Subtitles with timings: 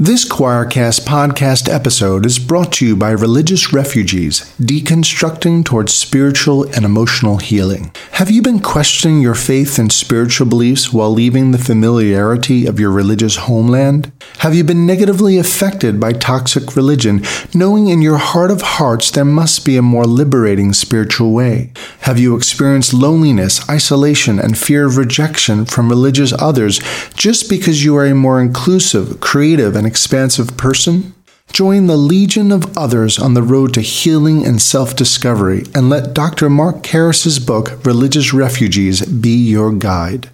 [0.00, 6.84] This Choircast podcast episode is brought to you by Religious Refugees, deconstructing towards spiritual and
[6.84, 7.90] emotional healing.
[8.12, 12.92] Have you been questioning your faith and spiritual beliefs while leaving the familiarity of your
[12.92, 14.12] religious homeland?
[14.38, 19.24] Have you been negatively affected by toxic religion, knowing in your heart of hearts there
[19.24, 21.72] must be a more liberating spiritual way?
[22.02, 26.80] Have you experienced loneliness, isolation, and fear of rejection from religious others
[27.14, 31.14] just because you are a more inclusive, creative, and expansive person?
[31.52, 36.14] Join the legion of others on the road to healing and self discovery and let
[36.14, 36.48] Dr.
[36.50, 40.28] Mark Karris's book, Religious Refugees, be your guide.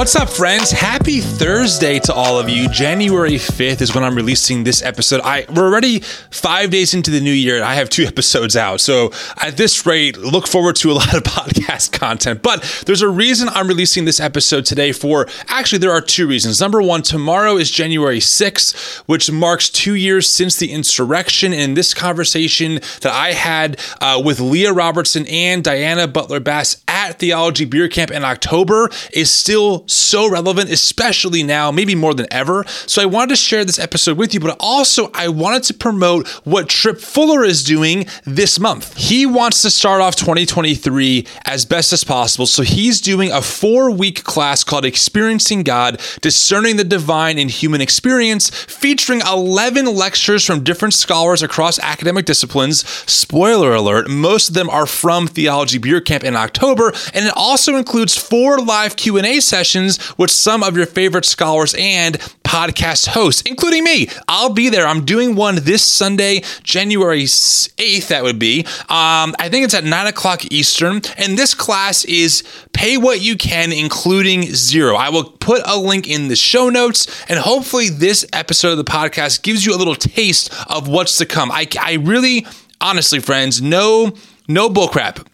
[0.00, 0.70] What's up, friends?
[0.70, 2.70] Happy Thursday to all of you.
[2.70, 5.20] January 5th is when I'm releasing this episode.
[5.20, 7.62] I we're already five days into the new year.
[7.62, 8.80] I have two episodes out.
[8.80, 12.42] So at this rate, look forward to a lot of podcast content.
[12.42, 16.62] But there's a reason I'm releasing this episode today for actually there are two reasons.
[16.62, 21.52] Number one, tomorrow is January 6th, which marks two years since the insurrection.
[21.52, 27.18] And this conversation that I had uh, with Leah Robertson and Diana Butler Bass at
[27.18, 32.64] Theology Beer Camp in October is still so relevant, especially now, maybe more than ever.
[32.86, 36.28] So I wanted to share this episode with you, but also I wanted to promote
[36.44, 38.96] what Tripp Fuller is doing this month.
[38.96, 42.46] He wants to start off 2023 as best as possible.
[42.46, 47.80] So he's doing a four week class called Experiencing God, Discerning the Divine in Human
[47.80, 52.88] Experience, featuring 11 lectures from different scholars across academic disciplines.
[53.10, 57.76] Spoiler alert, most of them are from Theology Beer Camp in October, and it also
[57.76, 59.79] includes four live Q&A sessions
[60.18, 62.18] with some of your favorite scholars and
[62.50, 64.08] podcast hosts, including me.
[64.26, 64.86] I'll be there.
[64.86, 68.60] I'm doing one this Sunday, January 8th, that would be.
[68.88, 71.00] Um, I think it's at 9 o'clock Eastern.
[71.16, 72.42] And this class is
[72.72, 74.96] pay what you can, including zero.
[74.96, 78.84] I will put a link in the show notes, and hopefully, this episode of the
[78.84, 81.50] podcast gives you a little taste of what's to come.
[81.52, 82.46] I, I really,
[82.80, 84.12] honestly, friends, no,
[84.48, 85.26] no bullcrap.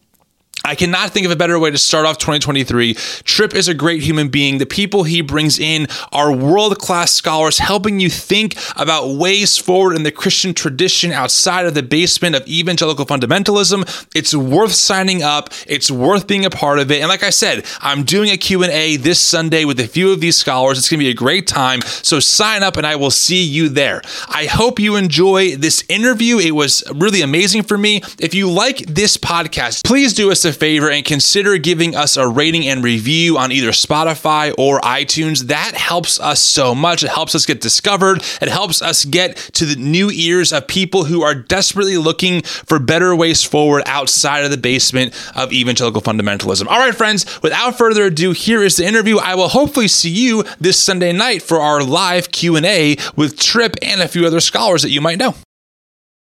[0.66, 2.94] I cannot think of a better way to start off 2023.
[3.22, 4.58] Tripp is a great human being.
[4.58, 9.94] The people he brings in are world class scholars, helping you think about ways forward
[9.94, 14.08] in the Christian tradition outside of the basement of evangelical fundamentalism.
[14.16, 15.50] It's worth signing up.
[15.68, 17.00] It's worth being a part of it.
[17.00, 20.36] And like I said, I'm doing a Q&A this Sunday with a few of these
[20.36, 20.78] scholars.
[20.78, 21.80] It's going to be a great time.
[21.82, 24.02] So sign up and I will see you there.
[24.28, 26.38] I hope you enjoy this interview.
[26.38, 28.02] It was really amazing for me.
[28.18, 32.26] If you like this podcast, please do us a favor and consider giving us a
[32.26, 35.44] rating and review on either Spotify or iTunes.
[35.46, 37.04] That helps us so much.
[37.04, 38.22] It helps us get discovered.
[38.40, 42.78] It helps us get to the new ears of people who are desperately looking for
[42.78, 46.66] better ways forward outside of the basement of evangelical fundamentalism.
[46.66, 49.18] All right, friends, without further ado, here is the interview.
[49.18, 54.00] I will hopefully see you this Sunday night for our live Q&A with Tripp and
[54.00, 55.34] a few other scholars that you might know.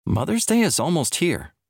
[0.05, 1.54] Mother's Day is almost here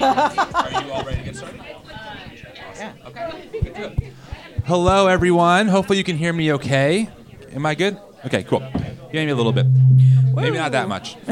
[0.00, 1.60] Are you all ready to get started?
[2.76, 2.92] Yeah.
[3.06, 3.48] Okay.
[3.52, 4.12] Good, good.
[4.64, 5.68] Hello, everyone.
[5.68, 7.08] Hopefully, you can hear me okay.
[7.52, 7.98] Am I good?
[8.24, 8.60] Okay, cool.
[8.60, 9.66] Hear me a little bit.
[10.34, 11.16] Maybe not that much.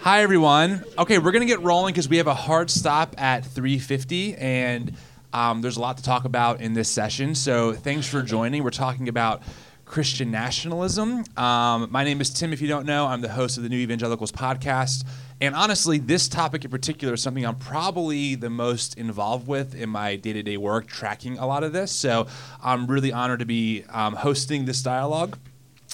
[0.00, 0.84] Hi, everyone.
[0.98, 4.92] Okay, we're gonna get rolling because we have a hard stop at 3:50, and
[5.32, 7.34] um, there's a lot to talk about in this session.
[7.34, 8.62] So, thanks for joining.
[8.62, 9.42] We're talking about
[9.86, 11.24] Christian nationalism.
[11.36, 13.06] Um, my name is Tim, if you don't know.
[13.06, 15.04] I'm the host of the New Evangelicals podcast.
[15.40, 19.88] And honestly, this topic in particular is something I'm probably the most involved with in
[19.88, 21.92] my day to day work, tracking a lot of this.
[21.92, 22.26] So
[22.62, 25.38] I'm really honored to be um, hosting this dialogue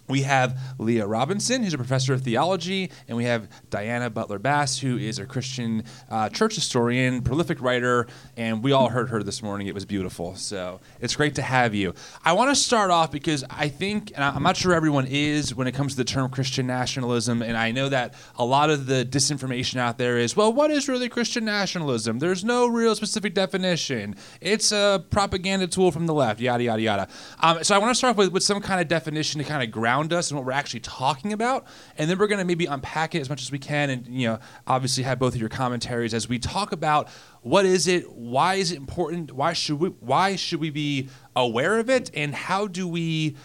[0.09, 4.79] we have Leah Robinson, who's a professor of theology, and we have Diana Butler Bass,
[4.79, 8.07] who is a Christian uh, church historian, prolific writer,
[8.37, 9.69] and we all heard her this morning.
[9.69, 10.35] It was beautiful.
[10.35, 11.95] So it's great to have you.
[12.25, 15.67] I want to start off because I think, and I'm not sure everyone is when
[15.67, 19.05] it comes to the term Christian nationalism, and I know that a lot of the
[19.05, 22.19] disinformation out there is, well, what is really Christian nationalism?
[22.19, 24.17] There's no real specific definition.
[24.41, 27.09] It's a propaganda tool from the left, yada, yada, yada.
[27.41, 29.63] Um, so I want to start off with, with some kind of definition to kind
[29.63, 31.67] of ground around us and what we're actually talking about.
[31.99, 34.29] And then we're going to maybe unpack it as much as we can and, you
[34.29, 37.09] know, obviously have both of your commentaries as we talk about
[37.43, 41.79] what is it, why is it important, why should we, why should we be aware
[41.79, 43.37] of it, and how do we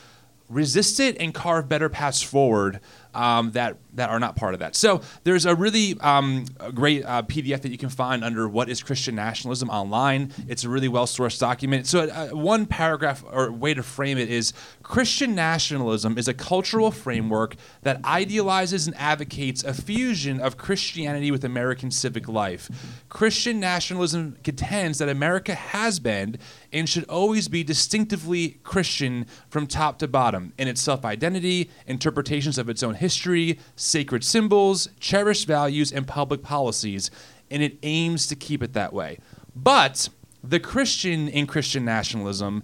[0.49, 2.79] resist it and carve better paths forward
[3.13, 4.75] um, that that are not part of that.
[4.75, 8.69] So there's a really um, a great uh, PDF that you can find under "What
[8.69, 10.31] is Christian Nationalism" online.
[10.47, 11.85] It's a really well sourced document.
[11.87, 14.53] So uh, one paragraph or way to frame it is
[14.83, 21.43] Christian nationalism is a cultural framework that idealizes and advocates a fusion of Christianity with
[21.43, 22.69] American civic life.
[23.09, 26.37] Christian nationalism contends that America has been
[26.71, 32.57] and should always be distinctively Christian from top to bottom in its self identity, interpretations
[32.57, 37.09] of its own history, sacred symbols, cherished values, and public policies,
[37.49, 39.17] and it aims to keep it that way.
[39.55, 40.09] But
[40.43, 42.63] the Christian in Christian nationalism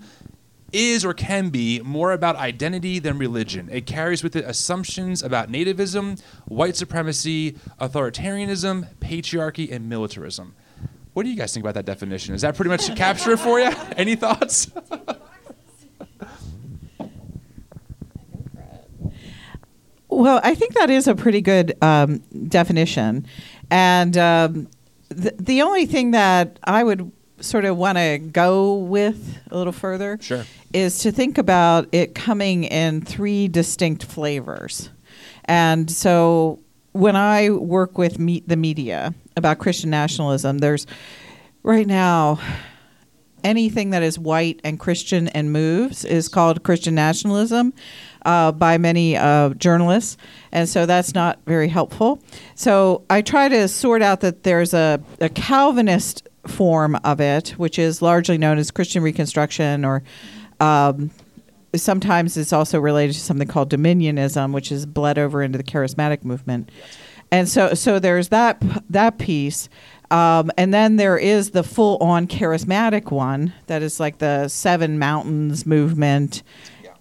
[0.71, 3.69] is or can be more about identity than religion.
[3.71, 10.55] It carries with it assumptions about nativism, white supremacy, authoritarianism, patriarchy, and militarism.
[11.13, 12.33] What do you guys think about that definition?
[12.33, 13.71] Is that pretty much to capture it for you?
[13.97, 14.71] Any thoughts?
[20.17, 23.25] Well, I think that is a pretty good um, definition.
[23.71, 24.67] And um,
[25.09, 29.73] the, the only thing that I would sort of want to go with a little
[29.73, 30.45] further sure.
[30.71, 34.89] is to think about it coming in three distinct flavors.
[35.45, 36.59] And so
[36.93, 40.87] when I work with me- the media about Christian nationalism, there's
[41.63, 42.39] right now
[43.43, 47.73] anything that is white and Christian and moves is called Christian nationalism
[48.25, 50.17] uh, by many uh, journalists,
[50.51, 52.21] and so that's not very helpful.
[52.55, 57.79] So I try to sort out that there's a, a Calvinist form of it, which
[57.79, 60.03] is largely known as Christian Reconstruction, or
[60.59, 61.11] um,
[61.75, 66.23] sometimes it's also related to something called Dominionism, which is bled over into the charismatic
[66.23, 66.69] movement.
[67.31, 69.69] And so, so there's that that piece.
[70.11, 74.99] Um, and then there is the full on charismatic one that is like the Seven
[74.99, 76.43] Mountains movement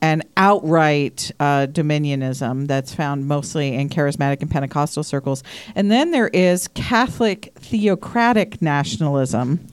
[0.02, 5.44] and outright uh, dominionism that's found mostly in charismatic and Pentecostal circles.
[5.76, 9.66] And then there is Catholic theocratic nationalism,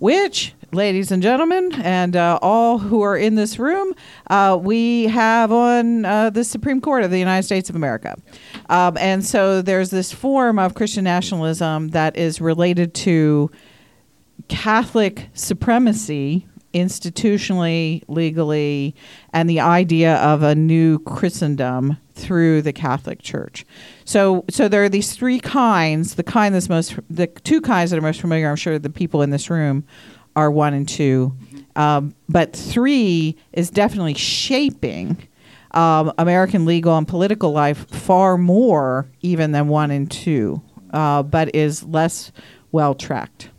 [0.00, 3.94] which ladies and gentlemen, and uh, all who are in this room,
[4.28, 8.16] uh, we have on uh, the Supreme Court of the United States of America.
[8.68, 13.50] Um, and so there's this form of Christian nationalism that is related to
[14.48, 16.46] Catholic supremacy
[16.78, 18.94] institutionally, legally,
[19.32, 23.64] and the idea of a new Christendom through the Catholic Church.
[24.04, 26.16] So, so there are these three kinds.
[26.16, 29.22] The kind that's most, the two kinds that are most familiar, I'm sure the people
[29.22, 29.84] in this room
[30.34, 31.36] are one and 2
[31.78, 35.16] um, but three is definitely shaping
[35.70, 40.60] um, American legal and political life far more even than one and two,
[40.92, 42.32] uh, but is less
[42.72, 43.50] well tracked.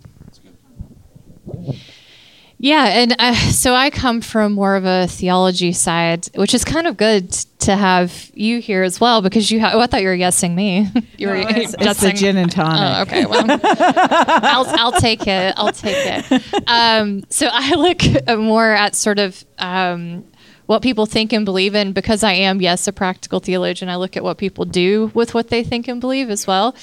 [2.61, 6.87] Yeah, and uh, so I come from more of a theology side, which is kind
[6.87, 9.61] of good to have you here as well because you.
[9.61, 10.89] Ha- oh, I thought you were guessing me.
[11.17, 12.97] you no, were it's, it's the gin and tonic.
[12.97, 15.53] Oh, okay, well, I'll I'll take it.
[15.55, 16.43] I'll take it.
[16.67, 19.43] Um, so I look more at sort of.
[19.57, 20.25] Um,
[20.65, 23.89] what people think and believe in because I am, yes, a practical theologian.
[23.89, 26.75] I look at what people do with what they think and believe as well.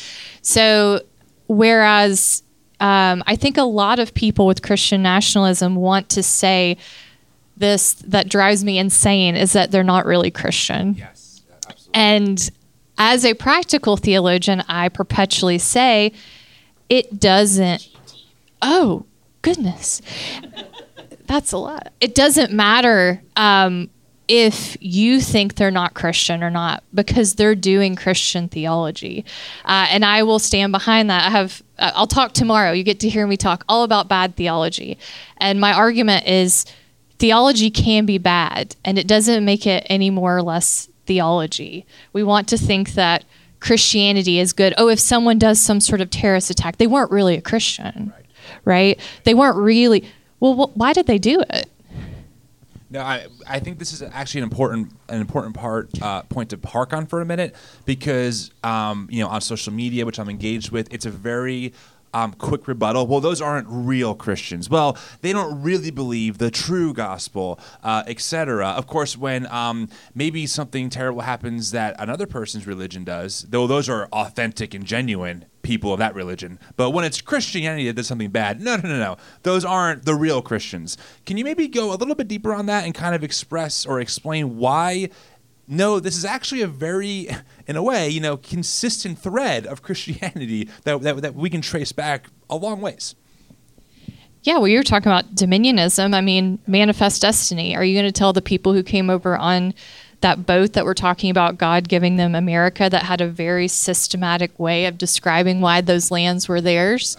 [0.42, 1.02] So,
[1.46, 2.42] whereas
[2.80, 6.76] um, I think a lot of people with Christian nationalism want to say
[7.56, 10.94] this that drives me insane is that they're not really Christian.
[10.94, 11.90] Yes, absolutely.
[11.94, 12.50] and
[12.98, 16.12] as a practical theologian, I perpetually say
[16.88, 17.88] it doesn't.
[18.62, 19.04] Oh,
[19.42, 20.00] goodness.
[21.26, 21.92] That's a lot.
[22.00, 23.90] It doesn't matter um,
[24.28, 29.24] if you think they're not Christian or not, because they're doing Christian theology.
[29.64, 31.26] Uh, and I will stand behind that.
[31.26, 32.72] I have, Uh, I'll talk tomorrow.
[32.72, 34.98] You get to hear me talk all about bad theology.
[35.38, 36.64] And my argument is
[37.18, 41.86] theology can be bad, and it doesn't make it any more or less theology.
[42.12, 43.24] We want to think that
[43.60, 44.74] Christianity is good.
[44.76, 48.26] Oh, if someone does some sort of terrorist attack, they weren't really a Christian, right?
[48.64, 49.00] right?
[49.24, 50.08] They weren't really.
[50.40, 51.70] Well, wh- why did they do it?
[52.88, 56.58] No, I, I think this is actually an important an important part uh, point to
[56.58, 60.70] park on for a minute because um, you know on social media, which I'm engaged
[60.70, 61.72] with, it's a very
[62.16, 63.06] um, quick rebuttal.
[63.06, 64.70] Well, those aren't real Christians.
[64.70, 68.68] Well, they don't really believe the true gospel, uh, etc.
[68.68, 73.90] Of course, when um, maybe something terrible happens that another person's religion does, though those
[73.90, 76.58] are authentic and genuine people of that religion.
[76.76, 79.16] But when it's Christianity that does something bad, no, no, no, no.
[79.42, 80.96] Those aren't the real Christians.
[81.26, 84.00] Can you maybe go a little bit deeper on that and kind of express or
[84.00, 85.10] explain why
[85.68, 87.28] no, this is actually a very,
[87.66, 91.92] in a way, you know, consistent thread of Christianity that, that, that we can trace
[91.92, 93.14] back a long ways.
[94.42, 96.14] Yeah, well, you're talking about dominionism.
[96.14, 97.74] I mean, manifest destiny.
[97.74, 99.74] Are you going to tell the people who came over on
[100.20, 104.56] that boat that we're talking about, God giving them America, that had a very systematic
[104.58, 107.16] way of describing why those lands were theirs?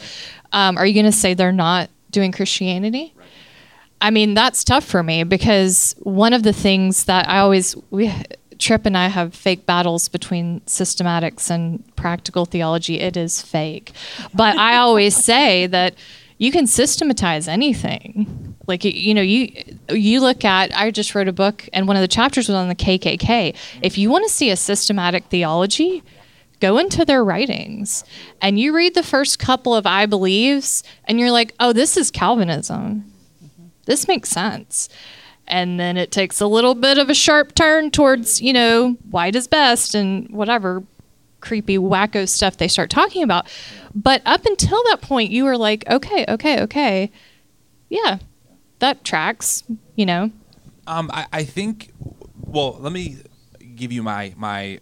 [0.53, 3.13] Um, are you going to say they're not doing Christianity?
[4.01, 8.13] I mean, that's tough for me because one of the things that I always we
[8.59, 12.99] Tripp and I have fake battles between systematics and practical theology.
[12.99, 13.91] It is fake.
[14.33, 15.95] But I always say that
[16.37, 18.55] you can systematize anything.
[18.67, 19.51] Like you know, you
[19.89, 22.67] you look at I just wrote a book and one of the chapters was on
[22.67, 23.55] the KKK.
[23.81, 26.03] If you want to see a systematic theology,
[26.59, 28.03] go into their writings
[28.41, 32.11] and you read the first couple of I believes and you're like, "Oh, this is
[32.11, 33.11] Calvinism."
[33.87, 34.89] This makes sense.
[35.47, 39.35] And then it takes a little bit of a sharp turn towards, you know, white
[39.35, 40.83] is best and whatever
[41.39, 43.47] creepy wacko stuff they start talking about.
[43.95, 47.11] But up until that point, you were like, okay, okay, okay.
[47.89, 48.19] Yeah,
[48.79, 49.63] that tracks,
[49.95, 50.31] you know.
[50.85, 51.93] Um, I, I think,
[52.35, 53.17] well, let me
[53.75, 54.79] give you my, my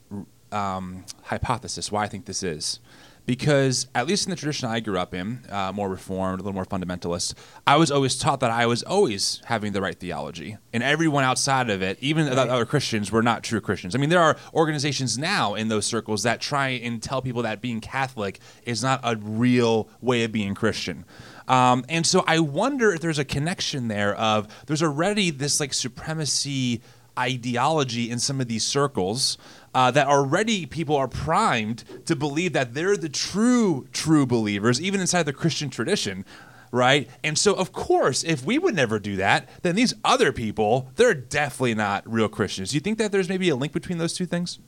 [0.52, 2.80] um, hypothesis why I think this is
[3.26, 6.54] because at least in the tradition I grew up in, uh, more reformed, a little
[6.54, 7.34] more fundamentalist,
[7.66, 11.70] I was always taught that I was always having the right theology, and everyone outside
[11.70, 12.38] of it, even right.
[12.38, 13.96] other Christians, were not true Christians.
[13.96, 17.62] I mean, there are organizations now in those circles that try and tell people that
[17.62, 21.06] being Catholic is not a real way of being Christian.
[21.48, 25.74] Um, and so I wonder if there's a connection there of there's already this like
[25.74, 26.82] supremacy
[27.18, 29.38] ideology in some of these circles
[29.74, 35.02] uh, that already people are primed to believe that they're the true, true believers, even
[35.02, 36.26] inside the Christian tradition,
[36.72, 37.10] right?
[37.24, 41.14] And so, of course, if we would never do that, then these other people, they're
[41.14, 42.72] definitely not real Christians.
[42.72, 44.60] Do you think that there's maybe a link between those two things?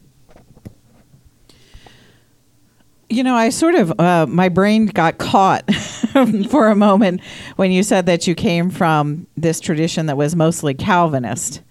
[3.09, 5.73] You know, I sort of, uh, my brain got caught
[6.49, 7.21] for a moment
[7.55, 11.61] when you said that you came from this tradition that was mostly Calvinist.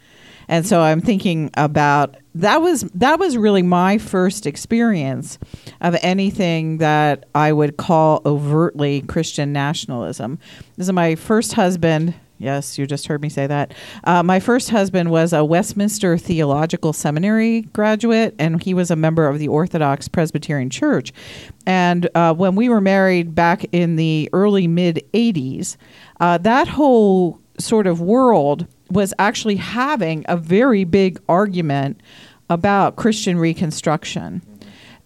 [0.48, 5.38] And so I'm thinking about that was that was really my first experience
[5.80, 10.38] of anything that I would call overtly Christian nationalism.
[10.76, 12.14] This is my first husband.
[12.38, 13.72] Yes, you just heard me say that.
[14.04, 19.26] Uh, my first husband was a Westminster Theological Seminary graduate, and he was a member
[19.26, 21.14] of the Orthodox Presbyterian Church.
[21.66, 25.78] And uh, when we were married back in the early mid 80s,
[26.20, 32.00] uh, that whole sort of world was actually having a very big argument
[32.48, 34.42] about Christian Reconstruction.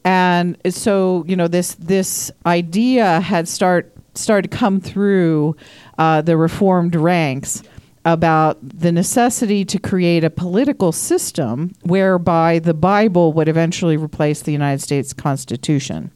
[0.04, 5.56] And so, you know, this this idea had start started to come through
[5.98, 7.62] uh, the reformed ranks
[8.04, 14.52] about the necessity to create a political system whereby the Bible would eventually replace the
[14.52, 16.10] United States Constitution.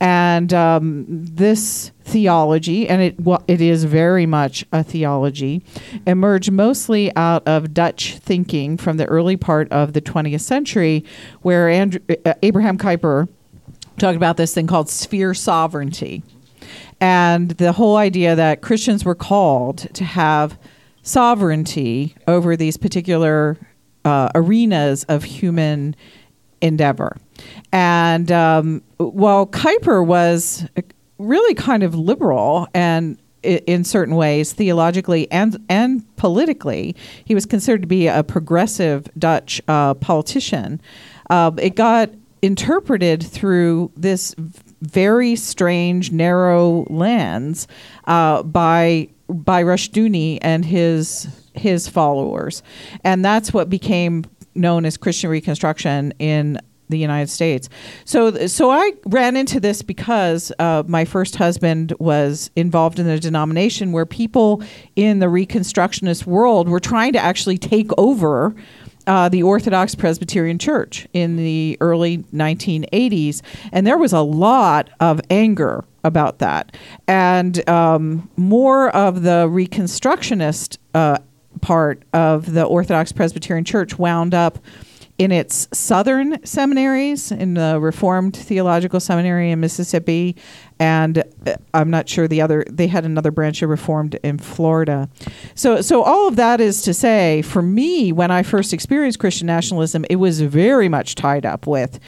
[0.00, 5.62] And um, this theology, and it well, it is very much a theology,
[6.06, 11.04] emerged mostly out of Dutch thinking from the early part of the 20th century,
[11.42, 13.28] where Andrew, uh, Abraham Kuyper
[13.98, 16.22] talked about this thing called sphere sovereignty,
[16.98, 20.58] and the whole idea that Christians were called to have
[21.02, 23.58] sovereignty over these particular
[24.04, 25.94] uh, arenas of human
[26.60, 27.16] endeavor.
[27.72, 30.66] And um, while Kuyper was
[31.18, 36.94] really kind of liberal and in certain ways, theologically and and politically,
[37.24, 40.80] he was considered to be a progressive Dutch uh, politician.
[41.30, 42.10] Uh, it got
[42.42, 44.34] interpreted through this
[44.82, 47.66] very strange, narrow lens
[48.06, 52.62] uh, by by Rushdoony and his his followers,
[53.04, 56.58] and that's what became known as Christian Reconstruction in
[56.90, 57.68] the United States.
[58.04, 63.18] So, so I ran into this because uh, my first husband was involved in a
[63.18, 64.62] denomination where people
[64.96, 68.54] in the Reconstructionist world were trying to actually take over.
[69.06, 73.40] Uh, the Orthodox Presbyterian Church in the early 1980s,
[73.72, 76.76] and there was a lot of anger about that,
[77.08, 81.18] and um, more of the Reconstructionist uh,
[81.60, 84.58] part of the Orthodox Presbyterian Church wound up
[85.20, 90.34] in its southern seminaries, in the Reformed Theological Seminary in Mississippi,
[90.78, 92.64] and uh, I'm not sure the other.
[92.70, 95.10] They had another branch of Reformed in Florida.
[95.54, 99.46] So, so all of that is to say, for me, when I first experienced Christian
[99.46, 102.00] nationalism, it was very much tied up with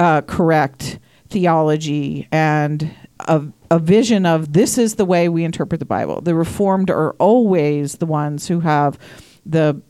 [0.00, 5.86] uh, correct theology and a, a vision of this is the way we interpret the
[5.86, 6.20] Bible.
[6.20, 8.98] The Reformed are always the ones who have
[9.44, 9.80] the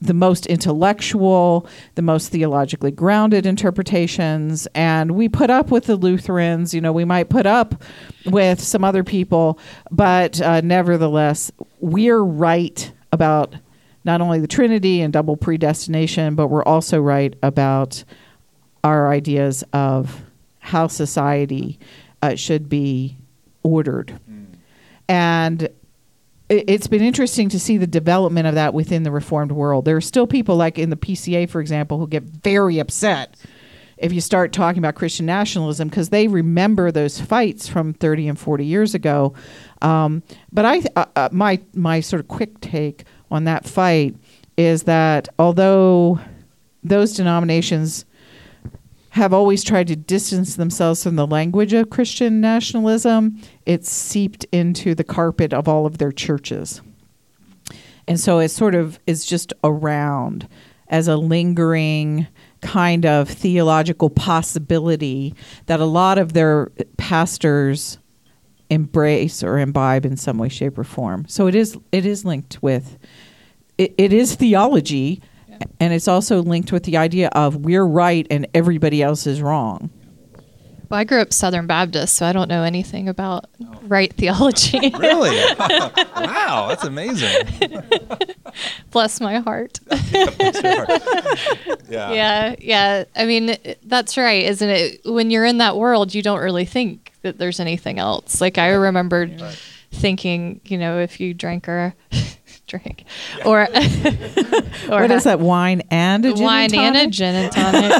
[0.00, 4.68] the most intellectual, the most theologically grounded interpretations.
[4.74, 7.82] And we put up with the Lutherans, you know, we might put up
[8.26, 9.58] with some other people,
[9.90, 13.54] but uh, nevertheless, we're right about
[14.04, 18.04] not only the Trinity and double predestination, but we're also right about
[18.84, 20.22] our ideas of
[20.60, 21.78] how society
[22.22, 23.16] uh, should be
[23.62, 24.18] ordered.
[24.30, 24.46] Mm.
[25.08, 25.68] And
[26.48, 29.84] it's been interesting to see the development of that within the reformed world.
[29.84, 33.36] There are still people like in the PCA, for example, who get very upset
[33.96, 38.38] if you start talking about Christian nationalism because they remember those fights from 30 and
[38.38, 39.34] 40 years ago.
[39.82, 40.22] Um,
[40.52, 44.14] but I, uh, uh, my my sort of quick take on that fight
[44.56, 46.20] is that although
[46.84, 48.04] those denominations
[49.10, 54.94] have always tried to distance themselves from the language of Christian nationalism, it's seeped into
[54.94, 56.80] the carpet of all of their churches.
[58.08, 60.48] And so it sort of is just around
[60.88, 62.28] as a lingering
[62.62, 65.34] kind of theological possibility
[65.66, 67.98] that a lot of their pastors
[68.70, 72.60] embrace or imbibe in some way shape or form so it is it is linked
[72.62, 72.98] with
[73.78, 75.20] it, it is theology
[75.80, 79.90] and it's also linked with the idea of we're right and everybody else is wrong.
[80.88, 83.46] Well, I grew up Southern Baptist, so I don't know anything about
[83.82, 84.78] right theology.
[84.98, 85.36] really?
[85.58, 87.46] wow, that's amazing.
[88.92, 89.80] Bless my heart.
[91.88, 92.12] yeah.
[92.12, 93.04] yeah, yeah.
[93.16, 95.00] I mean, that's right, isn't it?
[95.04, 98.40] When you're in that world, you don't really think that there's anything else.
[98.40, 99.58] Like I remember right.
[99.90, 101.94] thinking, you know, if you drank or
[102.66, 103.04] drink,
[103.44, 103.62] or
[104.90, 107.92] or what is that wine and a gin wine and, and a gin and tonic?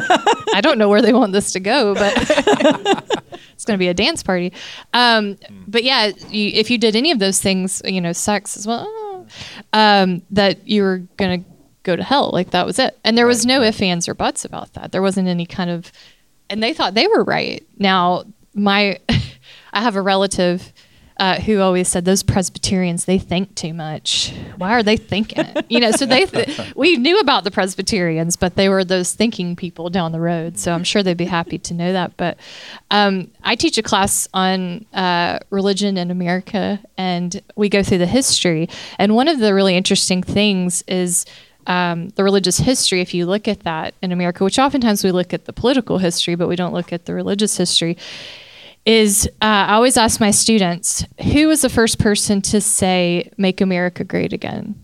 [0.53, 2.13] I don't know where they want this to go, but
[3.53, 4.53] it's going to be a dance party.
[4.93, 8.67] Um, but yeah, you, if you did any of those things, you know, sex as
[8.67, 9.27] well,
[9.73, 11.49] um, that you were going to
[11.83, 12.31] go to hell.
[12.33, 14.91] Like that was it, and there was no ifs, ands, or buts about that.
[14.91, 15.91] There wasn't any kind of,
[16.49, 17.65] and they thought they were right.
[17.77, 18.99] Now my,
[19.73, 20.73] I have a relative
[21.19, 24.33] uh, who always said those Presbyterians they think too much.
[24.57, 25.45] Why are they thinking?
[25.69, 29.55] You know, so they th- we knew about the Presbyterians, but they were those thinking
[29.55, 30.57] people down the road.
[30.57, 32.15] So I'm sure they'd be happy to know that.
[32.17, 32.37] But
[32.91, 38.07] um, I teach a class on uh, religion in America, and we go through the
[38.07, 38.69] history.
[38.99, 41.25] And one of the really interesting things is.
[41.69, 45.33] Um, the religious history, if you look at that in America, which oftentimes we look
[45.33, 47.97] at the political history, but we don't look at the religious history,
[48.87, 53.59] is uh, I always ask my students, who was the first person to say, Make
[53.59, 54.81] America Great Again?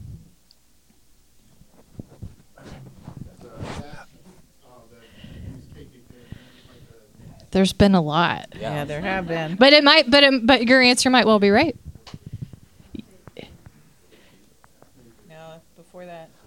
[7.52, 8.48] There's been a lot.
[8.56, 9.56] Yeah, yeah there have been.
[9.56, 11.76] But it might, but it, but your answer might well be right.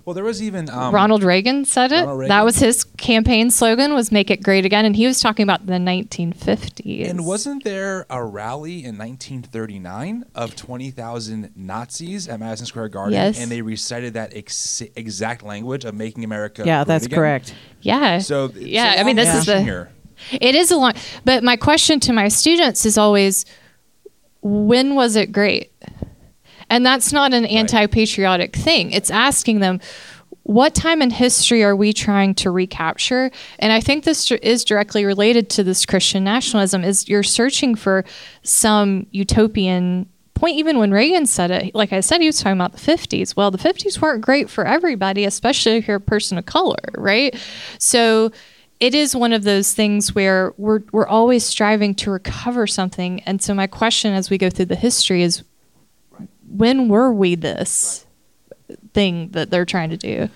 [0.07, 2.07] Well, there was even um, Ronald Reagan said it.
[2.07, 2.29] Reagan.
[2.29, 5.66] That was his campaign slogan was "Make it great again," and he was talking about
[5.66, 7.11] the 1950s.
[7.11, 13.14] And wasn't there a rally in 1939 of 20,000 Nazis at Madison Square Garden?
[13.14, 13.40] Yes.
[13.40, 16.62] And they recited that ex- exact language of making America.
[16.64, 17.16] Yeah, that's again?
[17.16, 17.57] correct.
[17.81, 18.19] Yeah.
[18.19, 19.61] So yeah, I mean, this is the.
[19.61, 19.90] Here.
[20.31, 23.45] It is a long, but my question to my students is always,
[24.40, 25.73] when was it great?
[26.70, 28.90] And that's not an anti patriotic thing.
[28.90, 29.81] It's asking them,
[30.42, 33.33] what time in history are we trying to recapture?
[33.59, 38.05] And I think this is directly related to this Christian nationalism is you're searching for
[38.42, 42.72] some utopian point even when Reagan said it, like I said, he was talking about
[42.72, 43.35] the 50s.
[43.35, 47.35] Well, the 50s weren't great for everybody, especially if you're a person of color, right?
[47.79, 48.31] So
[48.79, 53.20] it is one of those things where we're we're always striving to recover something.
[53.22, 55.42] And so my question as we go through the history is
[56.48, 58.06] when were we this
[58.94, 60.28] thing that they're trying to do?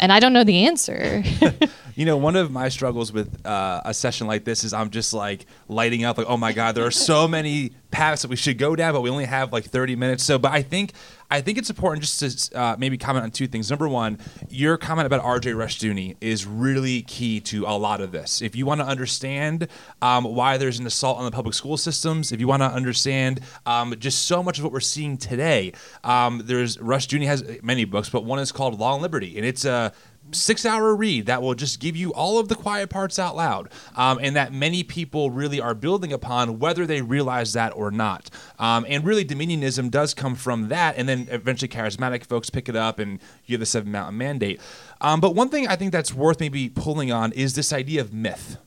[0.00, 1.22] and I don't know the answer.
[1.98, 5.12] You know, one of my struggles with uh, a session like this is I'm just
[5.12, 8.56] like lighting up, like, oh my god, there are so many paths that we should
[8.56, 10.22] go down, but we only have like 30 minutes.
[10.22, 10.92] So, but I think
[11.30, 13.68] I think it's important just to uh, maybe comment on two things.
[13.68, 15.52] Number one, your comment about R.J.
[15.52, 18.40] Rushdoony is really key to a lot of this.
[18.40, 19.68] If you want to understand
[20.00, 23.40] um, why there's an assault on the public school systems, if you want to understand
[23.66, 28.08] um, just so much of what we're seeing today, um, there's Rushdoony has many books,
[28.08, 29.92] but one is called Law and Liberty, and it's a
[30.32, 33.68] six hour read that will just give you all of the quiet parts out loud
[33.96, 38.30] um, and that many people really are building upon whether they realize that or not.
[38.58, 42.76] Um, and really dominionism does come from that and then eventually charismatic folks pick it
[42.76, 44.60] up and you have the seven mountain mandate.
[45.00, 48.12] Um, but one thing i think that's worth maybe pulling on is this idea of
[48.12, 48.58] myth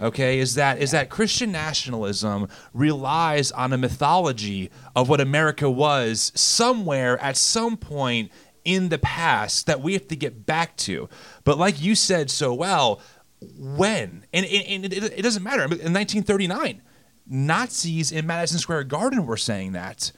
[0.00, 0.38] okay?
[0.38, 7.18] Is that is that christian nationalism relies on a mythology of what america was somewhere
[7.18, 8.30] at some point
[8.64, 11.08] in the past that we have to get back to.
[11.44, 13.00] But like you said so well,
[13.40, 14.24] when?
[14.32, 15.62] And, and, and it, it, doesn't matter.
[15.62, 16.82] In 1939,
[17.26, 20.12] Nazis in Madison Square Garden were saying that.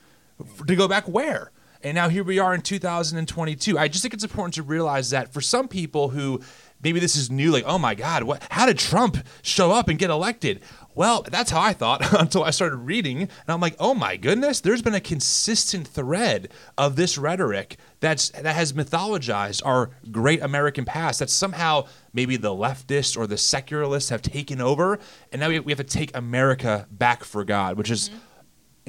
[0.67, 1.53] To go back where?
[1.83, 3.79] And now here we are in 2022.
[3.79, 6.41] I just think it's important to realize that for some people who
[6.83, 8.43] maybe this is new, like, oh my God, what?
[8.51, 10.61] How did Trump show up and get elected?
[10.95, 14.61] Well, that's how I thought until I started reading, and I'm like, oh my goodness,
[14.61, 20.85] there's been a consistent thread of this rhetoric that's that has mythologized our great American
[20.85, 21.21] past.
[21.21, 24.99] That somehow maybe the leftists or the secularists have taken over,
[25.33, 28.09] and now we, have to take America back for God, which is.
[28.09, 28.27] Mm-hmm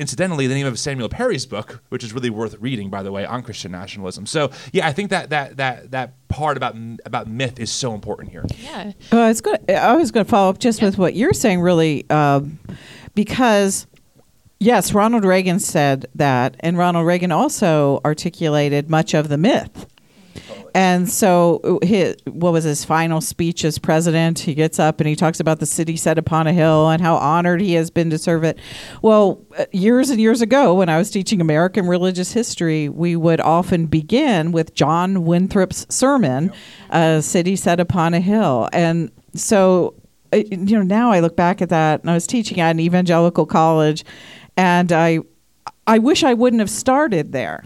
[0.02, 3.24] incidentally the name of Samuel Perry's book, which is really worth reading, by the way,
[3.24, 4.26] on Christian nationalism.
[4.26, 8.32] So yeah, I think that that that that part about about myth is so important
[8.32, 8.44] here.
[8.58, 8.92] Yeah.
[9.12, 9.70] Well, it's good.
[9.70, 10.88] I was going to follow up just yeah.
[10.88, 12.60] with what you're saying, really, um,
[13.16, 13.88] because.
[14.64, 19.88] Yes, Ronald Reagan said that, and Ronald Reagan also articulated much of the myth
[20.74, 24.40] and so, his, what was his final speech as president?
[24.40, 27.16] He gets up and he talks about the city set upon a hill and how
[27.16, 28.58] honored he has been to serve it.
[29.02, 33.42] Well, uh, years and years ago, when I was teaching American religious history, we would
[33.42, 36.52] often begin with John Winthrop's sermon,
[36.90, 39.96] "A City Set Upon a Hill," and so
[40.34, 42.80] uh, you know now I look back at that, and I was teaching at an
[42.80, 44.06] evangelical college,
[44.56, 45.20] and I
[45.86, 47.66] I wish I wouldn't have started there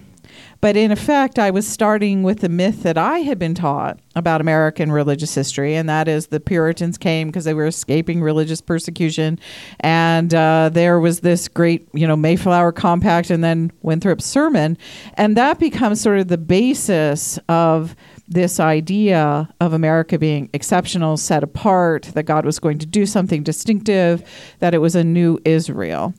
[0.66, 4.42] but in effect, I was starting with the myth that I had been taught about
[4.42, 9.38] American religious history, and that is the Puritans came because they were escaping religious persecution,
[9.82, 14.76] and uh, there was this great, you know, Mayflower Compact, and then Winthrop's sermon,
[15.14, 17.96] and that becomes sort of the basis of
[18.28, 23.44] this idea of America being exceptional, set apart, that God was going to do something
[23.44, 24.28] distinctive,
[24.62, 26.16] that it was a new Israel.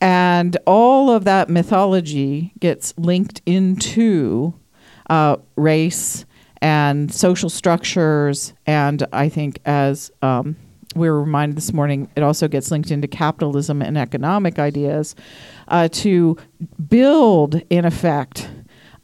[0.00, 4.54] And all of that mythology gets linked into
[5.10, 6.24] uh, race
[6.62, 8.54] and social structures.
[8.66, 10.56] And I think, as um,
[10.94, 15.14] we were reminded this morning, it also gets linked into capitalism and economic ideas
[15.68, 16.36] uh, to
[16.88, 18.48] build, in effect,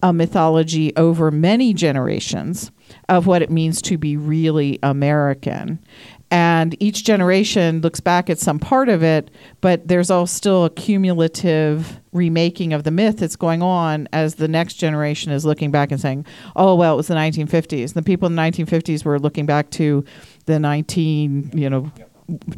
[0.02, 2.70] a mythology over many generations
[3.08, 5.82] of what it means to be really American
[6.30, 10.70] and each generation looks back at some part of it, but there's all still a
[10.70, 15.92] cumulative remaking of the myth that's going on as the next generation is looking back
[15.92, 19.46] and saying, "Oh, well, it was the 1950s." The people in the 1950s were looking
[19.46, 20.04] back to
[20.46, 21.92] the 19, you know,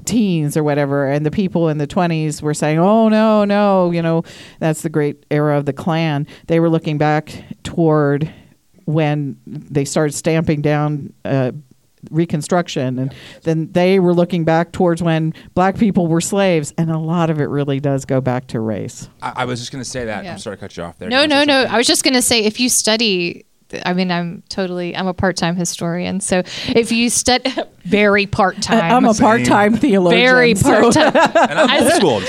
[0.06, 4.00] teens or whatever, and the people in the 20s were saying, "Oh no, no, you
[4.00, 4.22] know,
[4.60, 8.32] that's the great era of the Klan." They were looking back toward
[8.86, 11.52] when they started stamping down uh,
[12.10, 16.98] Reconstruction, and then they were looking back towards when black people were slaves, and a
[16.98, 19.08] lot of it really does go back to race.
[19.22, 20.24] I, I was just going to say that.
[20.24, 20.32] Yeah.
[20.32, 21.08] I'm sorry to cut you off there.
[21.08, 21.64] No, no, no.
[21.64, 23.44] I was just going to say if you study
[23.84, 26.20] I mean, I'm totally, I'm a part time historian.
[26.20, 27.52] So if you study,
[27.84, 28.92] very part time.
[28.92, 30.20] I'm a part time theologian.
[30.20, 31.12] Very part time.
[31.12, 31.20] So.
[31.20, 31.82] I,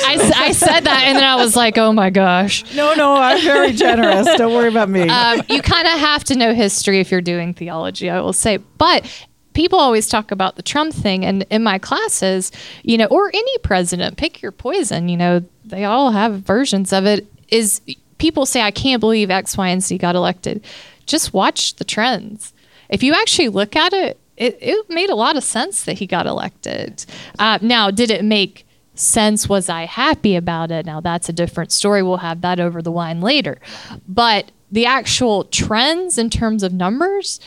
[0.05, 2.75] I, I, said that and then I was like, oh my gosh.
[2.75, 4.27] No, no, I'm very generous.
[4.37, 5.07] Don't worry about me.
[5.07, 8.57] Um, you kind of have to know history if you're doing theology, I will say.
[8.57, 9.05] But
[9.53, 12.51] people always talk about the Trump thing, and in my classes,
[12.83, 15.09] you know, or any president, pick your poison.
[15.09, 17.27] You know, they all have versions of it.
[17.49, 17.81] Is
[18.17, 20.63] people say, I can't believe X, Y, and Z got elected.
[21.05, 22.53] Just watch the trends.
[22.89, 26.07] If you actually look at it, it, it made a lot of sense that he
[26.07, 27.05] got elected.
[27.37, 29.49] Uh, now, did it make sense?
[29.49, 30.85] Was I happy about it?
[30.85, 32.03] Now, that's a different story.
[32.03, 33.59] We'll have that over the wine later.
[34.07, 37.39] But the actual trends in terms of numbers,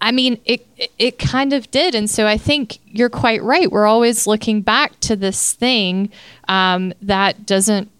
[0.00, 0.66] I mean, it,
[0.98, 1.94] it kind of did.
[1.94, 3.70] And so I think you're quite right.
[3.70, 6.10] We're always looking back to this thing
[6.46, 7.90] um, that doesn't,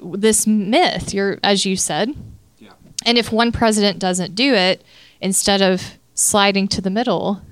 [0.00, 2.14] this myth, you're, as you said.
[2.58, 2.72] Yeah.
[3.04, 4.84] And if one president doesn't do it,
[5.20, 7.42] instead of sliding to the middle,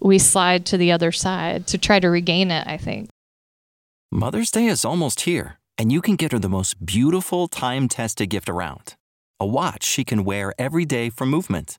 [0.00, 3.08] we slide to the other side to try to regain it, I think.
[4.10, 8.30] Mother's Day is almost here, and you can get her the most beautiful time tested
[8.30, 8.94] gift around
[9.40, 11.78] a watch she can wear every day from movement.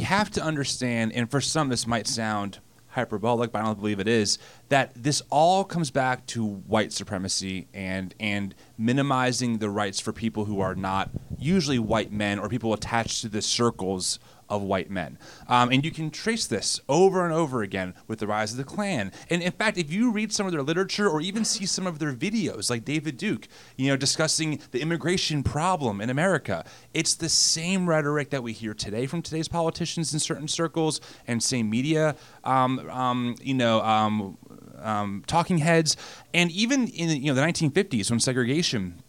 [0.00, 4.00] You have to understand, and for some this might sound hyperbolic, but I don't believe
[4.00, 4.38] it is,
[4.70, 10.46] that this all comes back to white supremacy and and minimizing the rights for people
[10.46, 14.18] who are not usually white men or people attached to the circles
[14.50, 15.18] of white men.
[15.48, 18.64] Um, and you can trace this over and over again with the rise of the
[18.64, 19.12] Klan.
[19.30, 21.98] And in fact, if you read some of their literature or even see some of
[21.98, 27.28] their videos, like David Duke, you know, discussing the immigration problem in America, it's the
[27.28, 32.16] same rhetoric that we hear today from today's politicians in certain circles and same media,
[32.44, 34.36] um, um, you know, um,
[34.78, 35.96] um, talking heads,
[36.34, 39.02] and even in you know the 1950s when segregation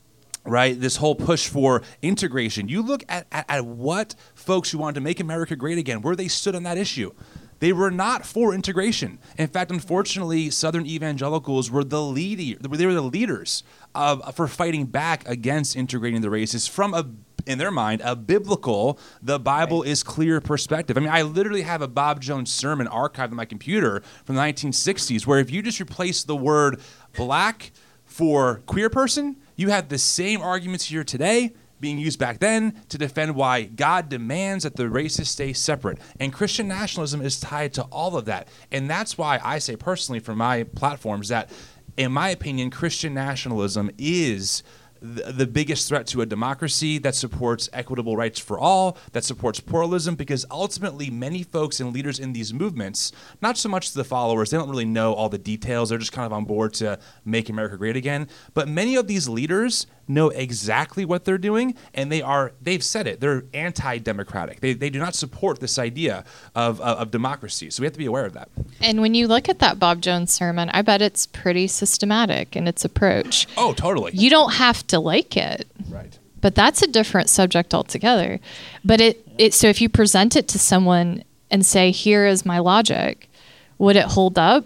[0.43, 0.79] right?
[0.79, 2.67] This whole push for integration.
[2.67, 6.15] You look at, at, at, what folks who wanted to make America great again, where
[6.15, 7.13] they stood on that issue.
[7.59, 9.19] They were not for integration.
[9.37, 14.87] In fact, unfortunately, Southern evangelicals were the lead, they were the leaders of, for fighting
[14.87, 17.05] back against integrating the races from a
[17.47, 19.89] in their mind, a biblical, the Bible right.
[19.89, 20.95] is clear perspective.
[20.95, 24.41] I mean, I literally have a Bob Jones sermon archived on my computer from the
[24.41, 26.79] 1960s where if you just replace the word
[27.15, 27.71] black
[28.05, 32.97] for queer person, you have the same arguments here today being used back then to
[32.97, 35.97] defend why God demands that the races stay separate.
[36.19, 38.47] And Christian nationalism is tied to all of that.
[38.71, 41.49] And that's why I say personally from my platforms that,
[41.97, 44.63] in my opinion, Christian nationalism is
[45.01, 50.15] the, biggest threat to a democracy that supports equitable rights for all, that supports pluralism,
[50.15, 54.57] because ultimately many folks and leaders in these movements, not so much the followers, they
[54.57, 57.77] don't really know all the details, they're just kind of on board to make America
[57.77, 58.27] great again.
[58.53, 63.07] But many of these leaders know exactly what they're doing, and they are they've said
[63.07, 63.19] it.
[63.19, 64.59] They're anti-democratic.
[64.59, 66.23] They, they do not support this idea
[66.55, 67.69] of, of, of democracy.
[67.69, 68.49] So we have to be aware of that.
[68.81, 72.67] And when you look at that Bob Jones sermon, I bet it's pretty systematic in
[72.67, 73.47] its approach.
[73.57, 74.11] Oh, totally.
[74.13, 75.67] You don't have to like it.
[75.89, 76.17] Right.
[76.41, 78.39] But that's a different subject altogether.
[78.83, 82.59] But it, it so if you present it to someone and say, "Here is my
[82.59, 83.29] logic,"
[83.77, 84.65] would it hold up?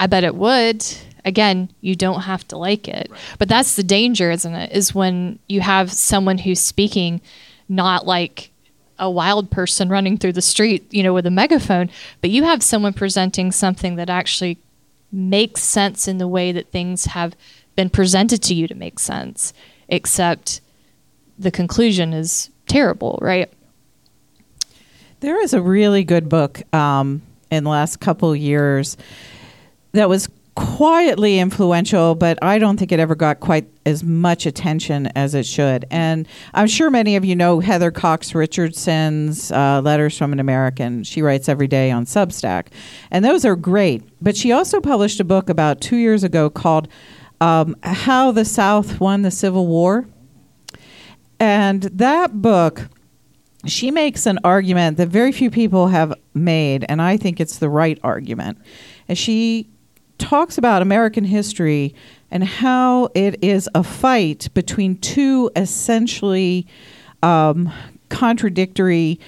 [0.00, 0.84] I bet it would
[1.24, 3.08] again, you don't have to like it.
[3.10, 3.20] Right.
[3.38, 4.72] But that's the danger, isn't it?
[4.72, 7.20] Is when you have someone who's speaking
[7.68, 8.50] not like
[8.98, 12.62] a wild person running through the street, you know, with a megaphone, but you have
[12.62, 14.58] someone presenting something that actually
[15.10, 17.34] makes sense in the way that things have
[17.74, 19.52] been presented to you to make sense,
[19.88, 20.60] except
[21.38, 23.50] the conclusion is terrible, right?
[25.20, 28.96] There is a really good book um, in the last couple years
[29.92, 30.28] that was
[30.60, 35.46] quietly influential, but I don't think it ever got quite as much attention as it
[35.46, 35.86] should.
[35.90, 41.02] And I'm sure many of you know Heather Cox Richardson's uh, Letters from an American.
[41.02, 42.66] She writes every day on Substack.
[43.10, 44.02] And those are great.
[44.20, 46.88] But she also published a book about two years ago called
[47.40, 50.06] um, How the South Won the Civil War.
[51.38, 52.86] And that book
[53.66, 57.68] she makes an argument that very few people have made, and I think it's the
[57.68, 58.56] right argument.
[59.06, 59.68] And she
[60.20, 61.94] talks about American history
[62.30, 66.66] and how it is a fight between two essentially
[67.22, 67.72] um,
[68.08, 69.18] contradictory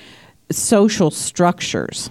[0.51, 2.11] social structures.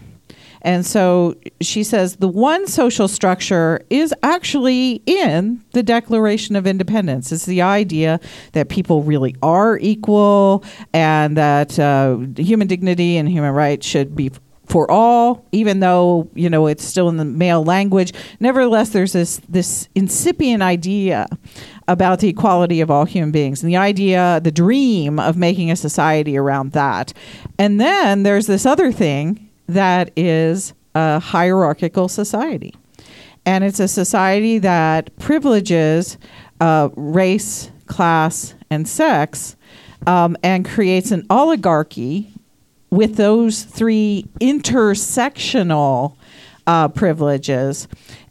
[0.64, 7.32] And so she says the one social structure is actually in the Declaration of Independence.
[7.32, 8.20] It's the idea
[8.52, 10.64] that people really are equal
[10.94, 14.32] and that uh, human dignity and human rights should be
[14.72, 18.14] for all, even though you know it's still in the male language.
[18.40, 21.28] Nevertheless, there's this this incipient idea
[21.90, 25.76] about the equality of all human beings and the idea, the dream of making a
[25.76, 27.12] society around that.
[27.60, 32.74] And then there's this other thing that is a hierarchical society,
[33.46, 36.18] and it's a society that privileges
[36.62, 39.58] uh, race, class, and sex.
[40.08, 42.34] Um, and creates an oligarchy
[42.92, 46.16] with those three intersectional
[46.68, 47.88] uh, privileges.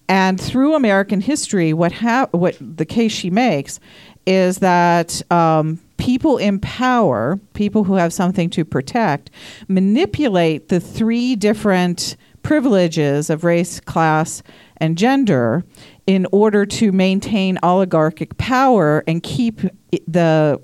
[0.08, 3.80] And through American history, what hap- what the case she makes
[4.26, 9.30] is that um, people in power, people who have something to protect,
[9.68, 14.42] manipulate the three different privileges of race, class,
[14.78, 15.64] and gender
[16.06, 19.60] in order to maintain oligarchic power and keep
[20.08, 20.60] the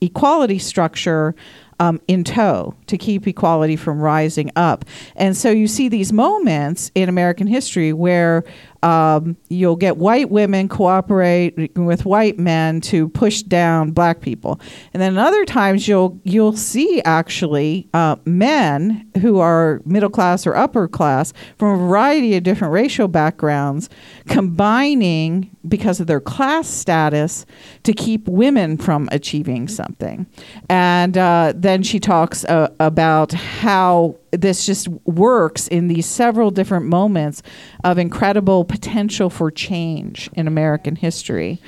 [0.00, 1.34] equality structure
[1.80, 4.84] um, in tow to keep equality from rising up.
[5.16, 8.44] And so you see these moments in American history where
[8.84, 14.60] um, you'll get white women cooperate with white men to push down black people,
[14.92, 20.54] and then other times you'll you'll see actually uh, men who are middle class or
[20.54, 23.88] upper class from a variety of different racial backgrounds
[24.28, 27.46] combining because of their class status
[27.84, 30.26] to keep women from achieving something,
[30.68, 36.86] and uh, then she talks uh, about how this just works in these several different
[36.86, 37.42] moments
[37.84, 41.60] of incredible potential for change in American history.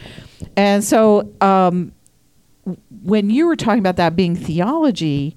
[0.57, 1.93] And so um,
[3.03, 5.37] when you were talking about that being theology,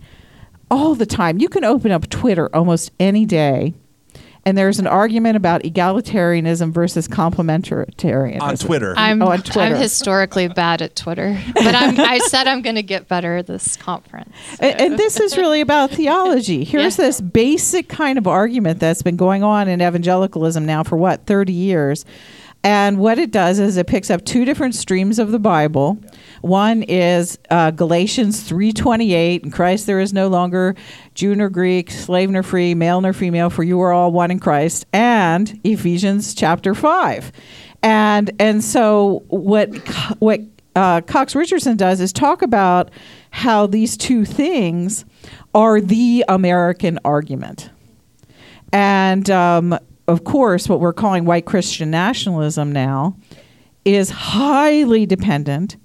[0.72, 3.74] all the time, you can open up Twitter almost any day
[4.50, 8.94] and there's an argument about egalitarianism versus complementarianism on Twitter.
[8.98, 9.60] I'm, Oh, on Twitter.
[9.62, 13.78] I'm historically bad at Twitter, but I'm, I said I'm going to get better this
[13.78, 14.32] conference.
[14.60, 16.64] And, and this is really about theology.
[16.66, 17.06] Here's Yeah.
[17.06, 21.54] this basic kind of argument that's been going on in evangelicalism now for what, 30
[21.54, 22.06] years.
[22.63, 25.98] And what it does is it picks up two different streams of the Bible.
[26.41, 30.76] One is uh, Galatians 3:28, in Christ there is no longer
[31.15, 34.39] Jew nor Greek, slave nor free, male nor female, for you are all one in
[34.39, 37.32] Christ, and Ephesians chapter 5.
[37.82, 39.74] And and so what
[40.19, 40.41] what
[40.76, 42.91] uh, Cox Richardson does is talk about
[43.32, 45.06] how these two things
[45.54, 47.69] are the American argument.
[48.72, 49.78] And um,
[50.10, 53.15] of course, what we're calling white Christian nationalism now
[53.86, 55.78] is highly dependent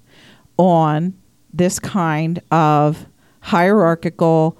[0.57, 1.13] on
[1.53, 3.05] this kind of
[3.41, 4.57] hierarchical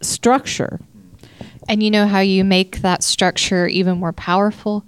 [0.00, 0.80] structure.
[1.68, 4.84] And you know how you make that structure even more powerful?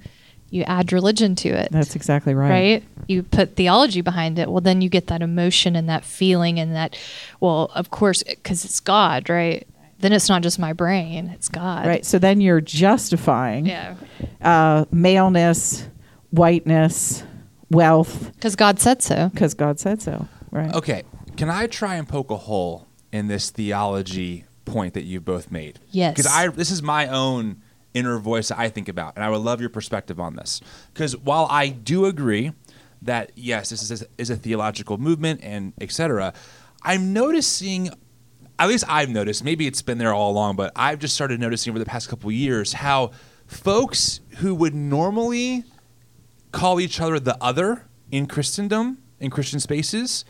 [0.50, 1.68] You add religion to it.
[1.70, 2.50] That's exactly right.
[2.50, 2.84] right?
[3.06, 4.50] You put theology behind it.
[4.50, 6.96] Well, then you get that emotion and that feeling and that,
[7.38, 9.66] well, of course, because it's God, right?
[10.00, 11.86] Then it's not just my brain, it's God.
[11.86, 12.04] Right.
[12.06, 13.94] So then you're justifying Yeah.
[14.40, 15.86] uh, maleness,
[16.30, 17.22] whiteness,
[17.70, 19.28] wealth, Because God said so.
[19.28, 20.26] because God said so.
[20.50, 20.74] Right.
[20.74, 21.02] Okay,
[21.36, 25.78] can I try and poke a hole in this theology point that you've both made?
[25.90, 26.14] Yes.
[26.16, 27.62] Because I this is my own
[27.94, 30.60] inner voice that I think about, and I would love your perspective on this.
[30.92, 32.52] Because while I do agree
[33.02, 36.32] that yes, this is a, is a theological movement and etc.,
[36.82, 37.90] I'm noticing.
[38.60, 39.42] At least I've noticed.
[39.42, 42.30] Maybe it's been there all along, but I've just started noticing over the past couple
[42.30, 43.12] years how
[43.46, 45.64] folks who would normally
[46.52, 50.26] call each other the other in Christendom, in Christian spaces,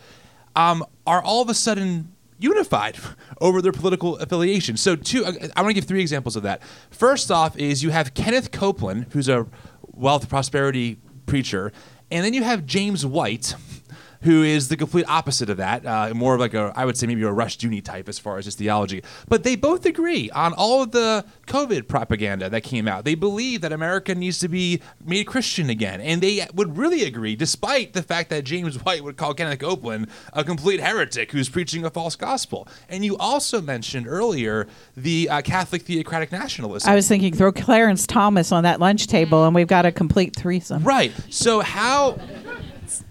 [0.55, 2.97] um, are all of a sudden unified
[3.41, 4.77] over their political affiliation.
[4.77, 6.63] So, two, I want to give three examples of that.
[6.89, 9.49] First off, is you have Kenneth Copeland, who's a
[9.89, 11.73] wealth prosperity preacher,
[12.13, 13.57] and then you have James White.
[14.23, 15.87] Who is the complete opposite of that?
[15.87, 18.45] Uh, more of like a, I would say maybe a Rushdoony type as far as
[18.45, 19.03] his theology.
[19.29, 23.05] But they both agree on all of the COVID propaganda that came out.
[23.05, 27.35] They believe that America needs to be made Christian again, and they would really agree,
[27.35, 31.85] despite the fact that James White would call Kenneth Copeland a complete heretic who's preaching
[31.85, 32.69] a false gospel.
[32.89, 36.91] And you also mentioned earlier the uh, Catholic theocratic nationalism.
[36.91, 40.37] I was thinking throw Clarence Thomas on that lunch table and we've got a complete
[40.37, 40.83] threesome.
[40.85, 41.13] right.
[41.31, 42.19] So how?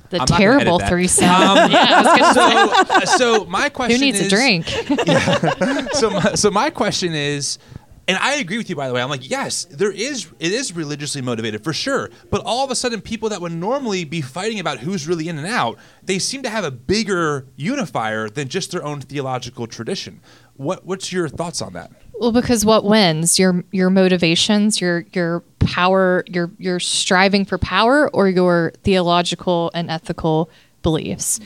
[0.09, 0.89] The I'm terrible edit that.
[0.89, 1.25] threesome.
[1.29, 4.67] Um, yeah, I was gonna say, So, so my question who needs is, a drink?
[5.93, 7.59] so my, so my question is
[8.09, 9.03] and I agree with you by the way.
[9.03, 12.09] I'm like, yes, there is it is religiously motivated for sure.
[12.31, 15.37] But all of a sudden people that would normally be fighting about who's really in
[15.37, 20.21] and out, they seem to have a bigger unifier than just their own theological tradition.
[20.55, 21.91] What what's your thoughts on that?
[22.19, 23.39] Well, because what wins?
[23.39, 29.89] Your your motivations, your your power, your your striving for power, or your theological and
[29.89, 30.49] ethical
[30.83, 31.39] beliefs.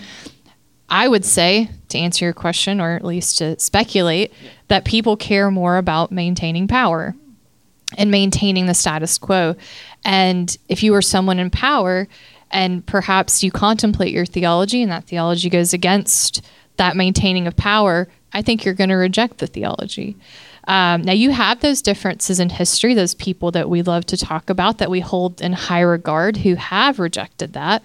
[0.90, 4.34] I would say, to answer your question, or at least to speculate,
[4.68, 7.16] that people care more about maintaining power
[7.96, 9.56] and maintaining the status quo.
[10.04, 12.08] And if you are someone in power
[12.50, 16.44] and perhaps you contemplate your theology and that theology goes against
[16.78, 20.18] that maintaining of power, I think you're going to reject the theology.
[20.68, 24.50] Um, now, you have those differences in history, those people that we love to talk
[24.50, 27.84] about that we hold in high regard who have rejected that,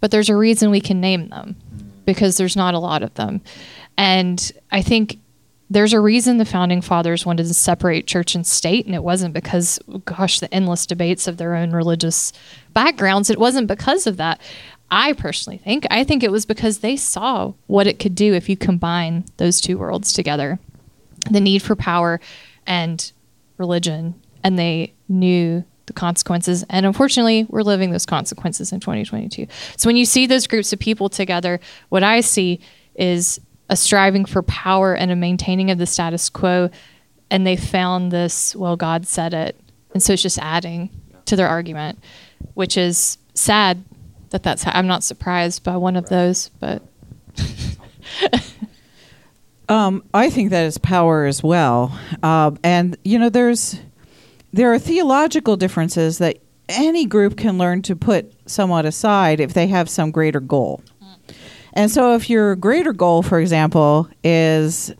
[0.00, 1.56] but there's a reason we can name them
[2.04, 3.40] because there's not a lot of them.
[3.96, 5.18] And I think
[5.70, 9.34] there's a reason the founding fathers wanted to separate church and state, and it wasn't
[9.34, 12.32] because, gosh, the endless debates of their own religious
[12.72, 13.28] backgrounds.
[13.28, 14.40] It wasn't because of that.
[14.90, 15.86] I personally think.
[15.90, 19.60] I think it was because they saw what it could do if you combine those
[19.60, 20.58] two worlds together
[21.30, 22.20] the need for power
[22.66, 23.12] and
[23.56, 24.14] religion.
[24.44, 26.64] And they knew the consequences.
[26.70, 29.46] And unfortunately, we're living those consequences in 2022.
[29.76, 31.58] So when you see those groups of people together,
[31.88, 32.60] what I see
[32.94, 36.70] is a striving for power and a maintaining of the status quo.
[37.30, 39.58] And they found this, well, God said it.
[39.92, 40.90] And so it's just adding
[41.26, 41.98] to their argument,
[42.54, 43.84] which is sad
[44.30, 46.82] that that's, I'm not surprised by one of those, but.
[49.68, 51.98] Um, I think that is power as well.
[52.22, 53.78] Uh, and, you know, there's
[54.52, 56.38] there are theological differences that
[56.68, 60.82] any group can learn to put somewhat aside if they have some greater goal.
[61.74, 64.92] And so, if your greater goal, for example, is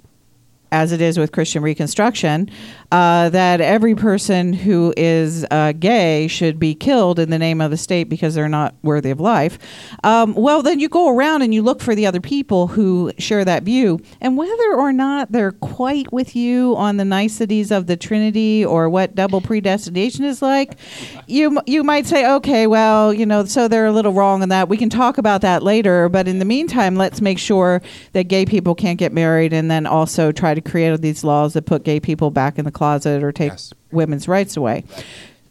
[0.71, 2.51] as it is with Christian Reconstruction,
[2.93, 7.71] uh, that every person who is uh, gay should be killed in the name of
[7.71, 9.59] the state because they're not worthy of life.
[10.05, 13.45] Um, well, then you go around and you look for the other people who share
[13.45, 17.97] that view, and whether or not they're quite with you on the niceties of the
[17.97, 20.79] Trinity or what double predestination is like,
[21.27, 24.69] you you might say, okay, well, you know, so they're a little wrong in that.
[24.69, 28.45] We can talk about that later, but in the meantime, let's make sure that gay
[28.45, 32.01] people can't get married, and then also try to create these laws that put gay
[32.01, 33.73] people back in the closet or take Yes.
[33.93, 34.85] women's rights away.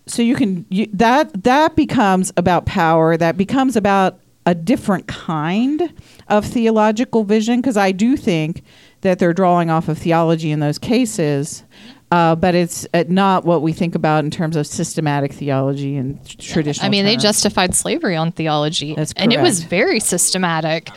[0.05, 3.18] So you can you, that that becomes about power.
[3.18, 5.91] That becomes about a different kind
[6.30, 8.64] of theological vision because I do think
[9.01, 11.64] that they're drawing off of theology in those cases.
[12.10, 16.26] Uh, but it's uh, not what we think about in terms of systematic theology and
[16.26, 16.86] tr- traditional.
[16.86, 20.89] I mean, they justified slavery on theology, That's and it was very systematic.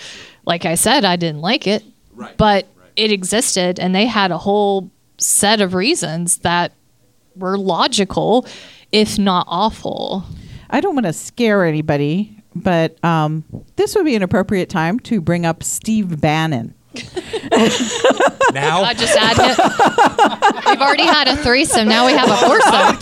[0.46, 1.82] Like I said, I didn't like it,
[2.36, 2.68] but
[3.00, 6.72] it existed, and they had a whole set of reasons that
[7.34, 8.46] were logical,
[8.92, 10.24] if not awful.
[10.68, 13.44] I don't want to scare anybody, but um,
[13.76, 16.74] this would be an appropriate time to bring up Steve Bannon.
[18.52, 20.66] Now, I just add it.
[20.66, 21.88] We've already had a threesome.
[21.88, 22.98] Now we have a foursome.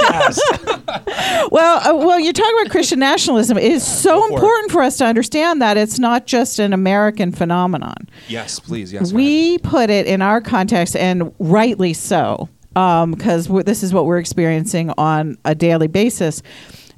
[1.51, 3.57] Well, uh, well, you talk about Christian nationalism.
[3.57, 4.35] It is so Go for it.
[4.35, 8.09] important for us to understand that it's not just an American phenomenon.
[8.29, 9.11] yes, please, yes.
[9.11, 9.17] go ahead.
[9.17, 14.19] we put it in our context, and rightly so, because we're this is what we're
[14.19, 16.43] experiencing on a daily basis.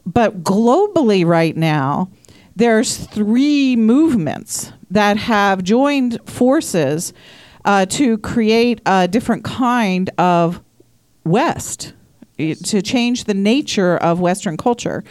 [0.07, 2.11] But globally, right now,
[2.57, 7.13] there's three movements that have joined forces
[7.65, 10.63] uh, to create a different kind of
[11.25, 11.95] West
[12.39, 15.05] to change the nature of Western culture.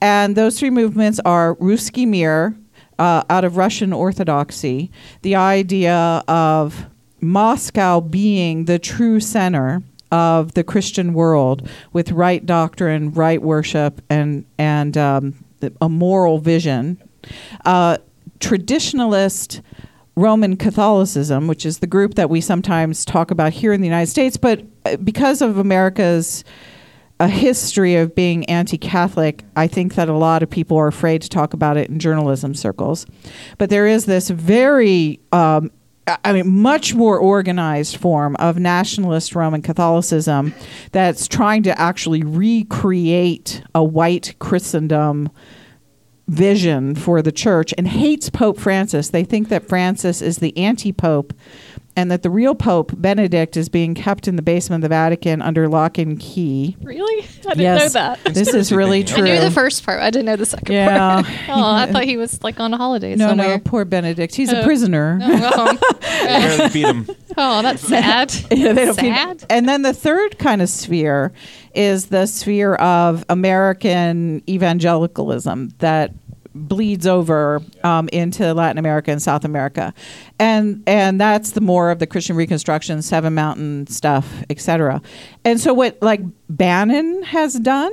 [0.00, 2.56] And those three movements are Ruski Mir,
[2.98, 4.90] uh, out of Russian Orthodoxy,
[5.22, 6.86] the idea of
[7.20, 9.82] Moscow being the true center
[10.12, 15.44] of the Christian world with right doctrine, right worship, and, and um,
[15.80, 17.02] a moral vision.
[17.64, 17.98] Uh,
[18.38, 19.62] traditionalist
[20.14, 24.10] Roman Catholicism, which is the group that we sometimes talk about here in the United
[24.10, 26.44] States, but uh, because of America's
[27.18, 31.28] a history of being anti-Catholic, I think that a lot of people are afraid to
[31.28, 33.06] talk about it in journalism circles.
[33.56, 35.70] But there is this very, um,
[36.06, 40.54] I- mean, much more organized form of nationalist Roman Catholicism
[40.92, 45.30] that's trying to actually recreate a white Christendom
[46.28, 49.10] vision for the church and hates Pope Francis.
[49.10, 51.32] They think that Francis is the anti pope
[51.96, 55.40] and that the real Pope, Benedict, is being kept in the basement of the Vatican
[55.42, 56.76] under lock and key.
[56.82, 57.24] Really?
[57.24, 57.94] I didn't Yes.
[57.94, 58.34] know that.
[58.34, 59.16] This is really true.
[59.16, 59.34] I true.
[59.36, 60.00] knew the first part.
[60.00, 61.22] I didn't know the second Yeah.
[61.22, 61.26] part.
[61.48, 63.48] Oh, I thought he was like on a holiday no, somewhere.
[63.48, 64.34] no, poor Benedict.
[64.34, 65.18] He's a Uh, prisoner.
[65.22, 67.06] Oh, barely feed him.
[67.36, 68.32] oh, that's sad.
[68.50, 69.44] Yeah, they don't feed- sad.
[69.48, 71.32] And then the third kind of sphere
[71.74, 76.12] is the sphere of American evangelicalism that
[76.56, 79.94] bleeds over um, into Latin America and South America,
[80.38, 85.00] and and that's the more of the Christian Reconstruction, Seven Mountain stuff, etc.
[85.44, 87.92] And so what like Bannon has done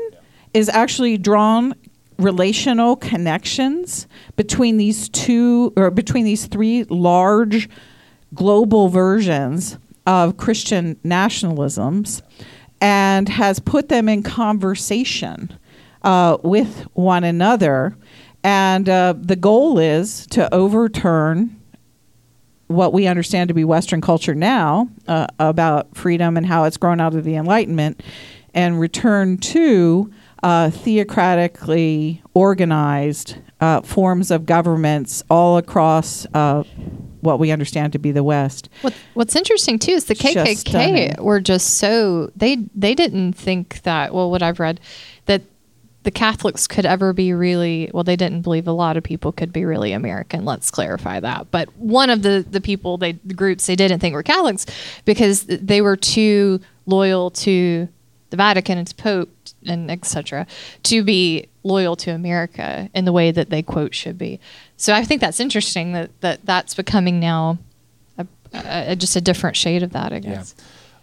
[0.54, 1.74] is actually drawn
[2.18, 7.70] relational connections between these two or between these three large
[8.34, 12.22] global versions of Christian nationalisms
[12.82, 15.58] and has put them in conversation
[16.04, 17.96] uh, with one another.
[18.44, 21.60] And uh, the goal is to overturn
[22.68, 27.00] what we understand to be Western culture now uh, about freedom and how it's grown
[27.00, 28.02] out of the Enlightenment
[28.54, 30.12] and return to
[30.44, 36.64] uh, theocratically organized uh, forms of governments all across uh,
[37.22, 38.68] what we understand to be the West.
[38.82, 41.16] What, what's interesting too is the KKK stunning.
[41.24, 44.82] were just so they they didn't think that well what I've read
[45.26, 45.42] that
[46.04, 49.52] the Catholics could ever be really well they didn't believe a lot of people could
[49.52, 51.50] be really American let's clarify that.
[51.52, 54.66] But one of the the people they the groups they didn't think were Catholics
[55.06, 57.88] because they were too loyal to
[58.30, 59.30] the Vatican and to Pope
[59.66, 60.46] and etc
[60.84, 64.40] to be loyal to America in the way that they quote should be.
[64.76, 67.58] So I think that's interesting that that that's becoming now
[68.18, 70.56] a, a, just a different shade of that, I guess.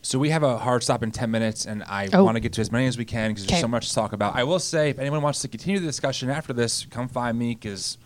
[0.03, 2.25] So we have a hard stop in 10 minutes, and I Oh.
[2.25, 4.13] want to get to as many as we can because there's so much to talk
[4.13, 4.35] about.
[4.35, 7.55] I will say, if anyone wants to continue the discussion after this, come find me
[7.55, 7.99] because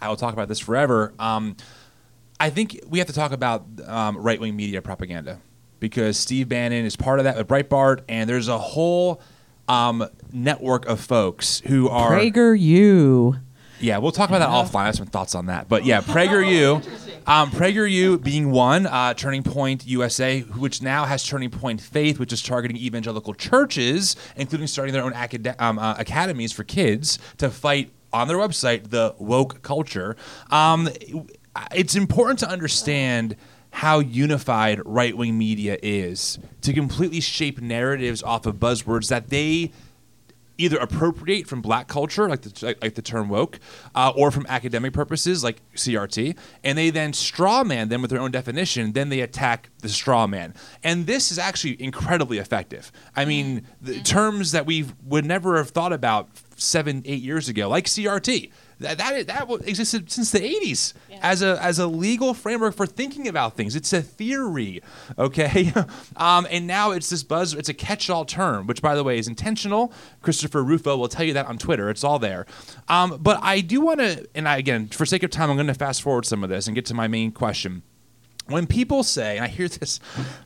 [0.00, 1.12] I will talk about this forever.
[1.18, 1.56] Um,
[2.40, 5.38] I think we have to talk about um, right wing media propaganda
[5.80, 9.20] because Steve Bannon is part of that with Breitbart, and there's a whole
[9.68, 12.10] um, network of folks who are.
[12.12, 13.40] PragerU.
[13.80, 14.82] Yeah, we'll talk about that offline.
[14.82, 15.68] I have some thoughts on that.
[15.68, 16.76] But yeah, PragerU,
[17.26, 22.32] um, PragerU being one, uh, Turning Point USA, which now has Turning Point Faith, which
[22.32, 27.50] is targeting evangelical churches, including starting their own acad- um, uh, academies for kids to
[27.50, 30.16] fight on their website the woke culture.
[30.50, 30.88] Um,
[31.74, 33.36] it's important to understand
[33.70, 39.72] how unified right wing media is to completely shape narratives off of buzzwords that they
[40.58, 43.58] either appropriate from black culture, like the, like, like the term woke,
[43.94, 48.20] uh, or from academic purposes, like CRT, and they then straw man them with their
[48.20, 48.92] own definition.
[48.92, 52.92] Then they attack the straw man, and this is actually incredibly effective.
[53.16, 57.68] I mean, the terms that we would never have thought about seven, eight years ago,
[57.68, 58.50] like CRT.
[58.80, 63.28] That that, that existed since the 80s as a as a legal framework for thinking
[63.28, 63.76] about things.
[63.76, 64.82] It's a theory,
[65.18, 65.72] okay?
[66.16, 67.54] um, and now it's this buzz.
[67.54, 69.92] It's a catch-all term, which, by the way, is intentional.
[70.22, 71.88] Christopher Rufo will tell you that on Twitter.
[71.90, 72.46] It's all there.
[72.88, 75.66] Um, but I do want to, and I, again, for sake of time, I'm going
[75.66, 77.82] to fast forward some of this and get to my main question
[78.46, 80.00] when people say, and I hear this,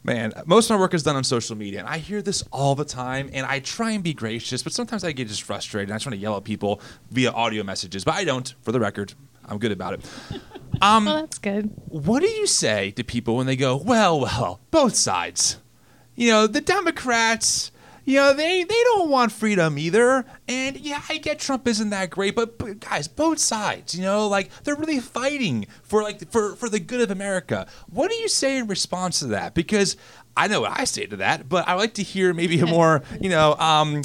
[0.05, 2.75] man, most of my work is done on social media, and I hear this all
[2.75, 5.89] the time, and I try and be gracious, but sometimes I get just frustrated.
[5.89, 6.81] and I just want to yell at people
[7.11, 9.15] via audio messages, but I don't, for the record.
[9.49, 10.11] I'm good about it.
[10.81, 11.71] Um, Well, that's good.
[11.89, 15.57] what do you say to people when they go, well, well, both sides?
[16.15, 17.73] You know, the Democrats,
[18.09, 20.25] you know, they, they don't want freedom either.
[20.49, 24.27] And yeah, I get Trump isn't that great, but, but guys, both sides, you know,
[24.27, 27.67] like they're really fighting for like for, for the good of America.
[27.91, 29.53] What do you say in response to that?
[29.53, 29.99] Because
[30.39, 33.03] I know what I say to that, but I like to hear maybe a more,
[33.21, 34.01] you know, um,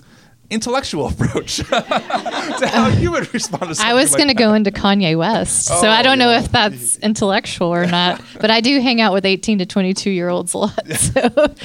[0.50, 4.54] intellectual approach to how you would respond to something I was like going to go
[4.54, 8.22] into Kanye West, so Oh, I don't know if that's intellectual or not.
[8.40, 11.56] But I do hang out with 18 to 22 year olds a lot, so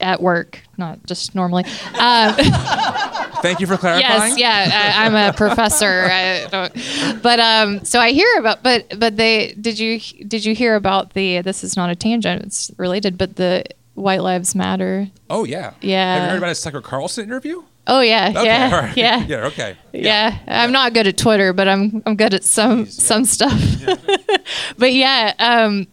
[0.00, 1.64] at work, not just normally.
[1.98, 2.34] Um,
[3.42, 4.36] Thank you for clarifying.
[4.36, 6.08] yes, yeah, I, I'm a professor.
[6.10, 10.54] I don't, but um, so I hear about, but but they did you did you
[10.54, 11.40] hear about the?
[11.42, 15.08] This is not a tangent; it's related, but the White Lives Matter.
[15.30, 15.74] Oh yeah.
[15.80, 16.14] Yeah.
[16.14, 17.62] Have you heard about his Tucker Carlson interview?
[17.86, 18.44] Oh yeah, Okay.
[18.44, 18.96] yeah, right.
[18.96, 19.24] yeah.
[19.26, 19.46] Yeah.
[19.46, 19.76] Okay.
[19.92, 23.06] Yeah, I'm not good at Twitter, but I'm I'm good at some Jeez, yeah.
[23.06, 24.40] some stuff.
[24.78, 25.86] but yeah, um,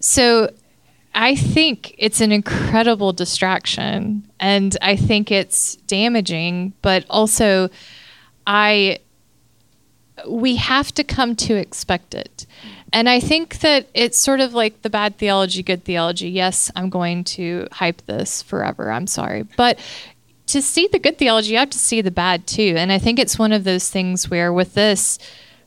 [0.00, 0.50] so
[1.20, 6.72] I think it's an incredible distraction, and I think it's damaging.
[6.80, 7.68] But also,
[8.46, 9.00] I
[10.26, 12.46] we have to come to expect it.
[12.90, 16.30] And I think that it's sort of like the bad theology, good theology.
[16.30, 18.90] Yes, I'm going to hype this forever.
[18.90, 19.42] I'm sorry.
[19.42, 19.78] But
[20.46, 22.74] to see the good theology, you have to see the bad too.
[22.78, 25.18] And I think it's one of those things where with this,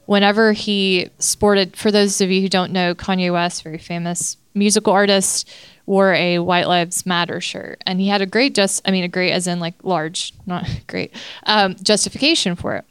[0.07, 4.93] whenever he sported, for those of you who don't know, Kanye West, very famous musical
[4.93, 5.49] artist,
[5.85, 7.81] wore a White Lives Matter shirt.
[7.85, 10.67] And he had a great just, I mean, a great as in like large, not
[10.87, 11.13] great,
[11.45, 12.85] um, justification for it.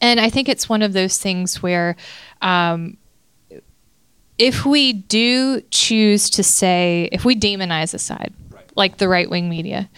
[0.00, 1.96] And I think it's one of those things where
[2.40, 2.96] um,
[4.38, 8.32] if we do choose to say, if we demonize a side,
[8.76, 9.90] like the right wing media,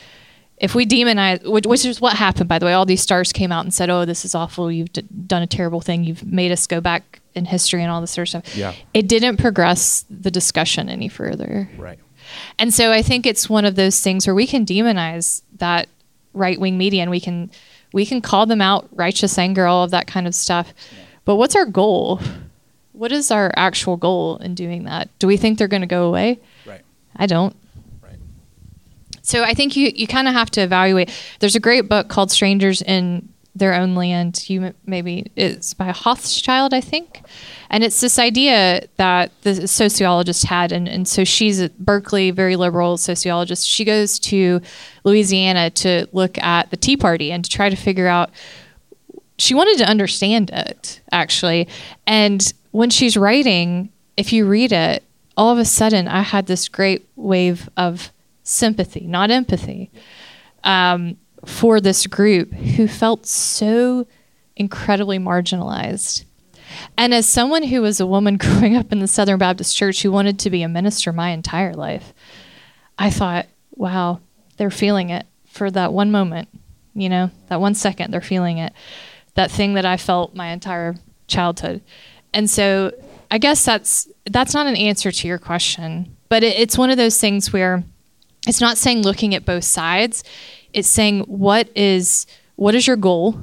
[0.57, 3.51] if we demonize, which, which is what happened, by the way, all these stars came
[3.51, 4.71] out and said, "Oh, this is awful.
[4.71, 6.05] You've d- done a terrible thing.
[6.05, 8.75] You've made us go back in history and all this sort of stuff." Yeah.
[8.95, 11.71] It didn't progress the discussion any further.
[11.77, 11.99] Right.
[12.59, 15.89] And so I think it's one of those things where we can demonize that
[16.33, 17.51] right wing media and we can
[17.93, 20.73] we can call them out righteous anger, all of that kind of stuff.
[21.25, 22.21] But what's our goal?
[22.93, 25.09] What is our actual goal in doing that?
[25.19, 26.39] Do we think they're going to go away?
[26.67, 26.83] Right.
[27.17, 27.57] I don't.
[28.03, 28.19] Right.
[29.23, 31.11] So I think you, you kind of have to evaluate.
[31.41, 34.49] There's a great book called Strangers in Their Own Land.
[34.49, 37.23] You maybe it's by Hochschild, I think,
[37.69, 42.57] and it's this idea that the sociologist had, and, and so she's at Berkeley, very
[42.57, 43.67] liberal sociologist.
[43.67, 44.61] She goes to
[45.05, 48.31] Louisiana to look at the Tea Party and to try to figure out.
[49.39, 51.67] She wanted to understand it actually,
[52.07, 55.03] and when she's writing, if you read it,
[55.37, 59.91] all of a sudden I had this great wave of sympathy, not empathy,
[60.65, 64.07] um, for this group who felt so
[64.57, 66.25] incredibly marginalized.
[66.97, 70.13] And as someone who was a woman growing up in the Southern Baptist Church who
[70.13, 72.13] wanted to be a minister my entire life,
[72.99, 74.21] I thought, wow,
[74.57, 76.49] they're feeling it for that one moment,
[76.95, 78.73] you know, that one second, they're feeling it.
[79.35, 81.83] That thing that I felt my entire childhood.
[82.33, 82.93] And so
[83.31, 86.97] I guess that's that's not an answer to your question, but it, it's one of
[86.97, 87.85] those things where
[88.47, 90.25] it's not saying looking at both sides.
[90.73, 93.41] It's saying what is what is your goal,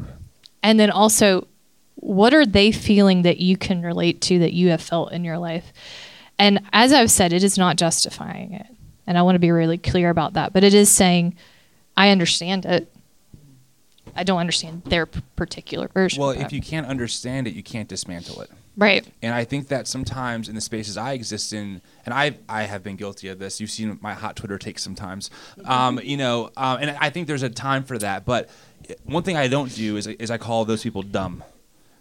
[0.63, 1.47] and then also
[1.95, 5.37] what are they feeling that you can relate to that you have felt in your
[5.37, 5.73] life.
[6.39, 8.67] And as I've said, it is not justifying it,
[9.05, 10.53] and I want to be really clear about that.
[10.53, 11.35] But it is saying
[11.95, 12.91] I understand it.
[14.15, 16.21] I don't understand their particular version.
[16.21, 18.49] Well, if you can't understand it, you can't dismantle it.
[18.77, 22.63] Right, And I think that sometimes in the spaces I exist in, and I I
[22.63, 23.59] have been guilty of this.
[23.59, 25.29] You've seen my hot Twitter takes sometimes,
[25.65, 28.25] um, you know, um, and I think there's a time for that.
[28.25, 28.49] But
[29.03, 31.43] one thing I don't do is is I call those people dumb.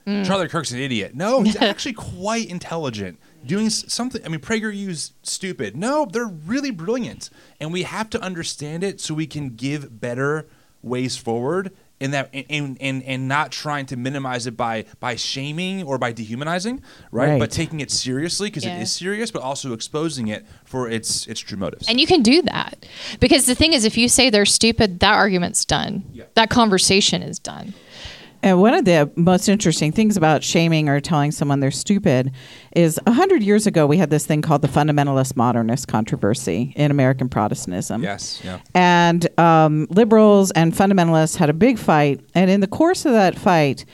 [0.07, 1.16] Charlie Kirk's an idiot.
[1.16, 3.18] No, he's actually quite intelligent.
[3.45, 4.24] Doing something.
[4.24, 5.77] I mean, PragerU's stupid.
[5.77, 7.29] No, they're really brilliant,
[7.61, 10.47] and we have to understand it so we can give better
[10.81, 11.72] ways forward.
[11.99, 16.13] In that, and, and and not trying to minimize it by by shaming or by
[16.13, 17.31] dehumanizing, right?
[17.31, 17.39] Right.
[17.39, 18.77] But taking it seriously because Yeah.
[18.77, 21.89] it is serious, but also exposing it for its its true motives.
[21.89, 22.85] And you can do that.
[23.19, 26.05] Because the thing is, if you say they're stupid, that argument's done.
[26.13, 26.25] Yeah.
[26.35, 27.73] That conversation is done.
[28.47, 32.31] And one of the most interesting things about shaming or telling someone they're stupid
[32.77, 36.93] is a hundred years ago we had this thing called the fundamentalist modernist controversy in
[36.93, 38.05] American Protestantism.
[38.05, 38.61] yes, yeah.
[38.73, 42.21] And um, liberals and fundamentalists had a big fight.
[42.37, 43.85] And in the course of that fight,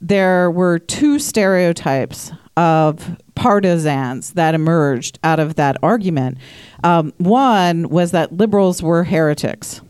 [0.00, 6.38] there were two stereotypes of partisans that emerged out of that argument.
[6.82, 9.82] Um, one was that liberals were heretics.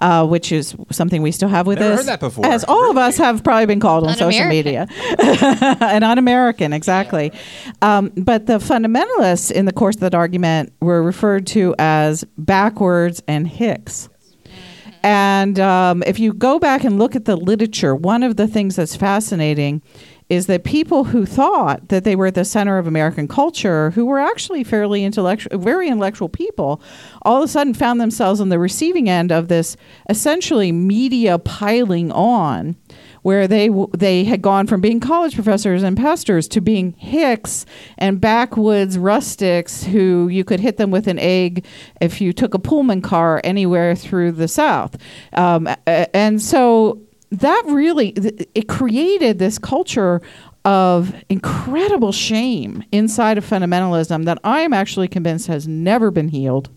[0.00, 1.98] Uh, which is something we still have with Never us.
[2.00, 2.46] heard that before.
[2.46, 4.86] As all of us have probably been called on social media.
[5.18, 5.76] Un-American.
[5.82, 7.32] and un-American, exactly.
[7.82, 13.24] Um, but the fundamentalists in the course of that argument were referred to as backwards
[13.26, 14.08] and hicks.
[15.02, 18.76] And um, if you go back and look at the literature, one of the things
[18.76, 19.82] that's fascinating
[20.28, 24.04] is that people who thought that they were at the center of American culture, who
[24.04, 26.82] were actually fairly intellectual, very intellectual people,
[27.22, 29.76] all of a sudden found themselves on the receiving end of this
[30.10, 32.76] essentially media piling on,
[33.22, 37.64] where they w- they had gone from being college professors and pastors to being hicks
[37.96, 41.64] and backwoods rustics who you could hit them with an egg
[42.00, 44.96] if you took a Pullman car anywhere through the South,
[45.32, 47.00] um, and so
[47.30, 48.10] that really
[48.54, 50.20] it created this culture
[50.64, 56.70] of incredible shame inside of fundamentalism that I am actually convinced has never been healed.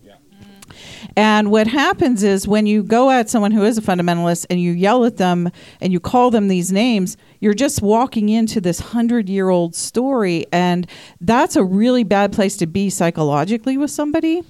[1.16, 4.72] And what happens is when you go at someone who is a fundamentalist and you
[4.72, 5.50] yell at them
[5.80, 10.46] and you call them these names, you're just walking into this hundred year old story.
[10.52, 10.86] And
[11.20, 14.42] that's a really bad place to be psychologically with somebody.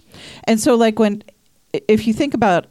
[0.44, 1.24] And so, like, when,
[1.72, 2.66] if you think about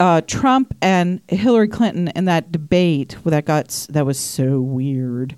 [0.00, 5.36] uh, Trump and Hillary Clinton in that debate where that got that was so weird.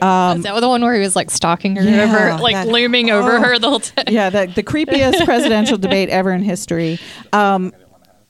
[0.00, 2.68] Um, Is that the one where he was like stalking her yeah, over, like that-
[2.68, 3.40] looming over oh.
[3.42, 4.06] her the whole time?
[4.08, 6.98] yeah, the, the creepiest presidential debate ever in history.
[7.32, 7.72] Um,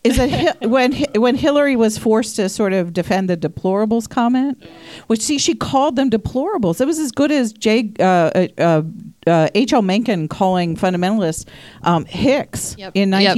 [0.03, 4.63] is that when when Hillary was forced to sort of defend the deplorables comment,
[5.09, 6.81] which see she called them deplorables.
[6.81, 7.93] It was as good as J.
[7.99, 8.83] Uh, uh, uh,
[9.27, 9.83] uh, H.L.
[9.83, 11.47] Mencken calling fundamentalists
[11.83, 12.93] um, hicks Yep.
[12.95, 13.37] in Yep.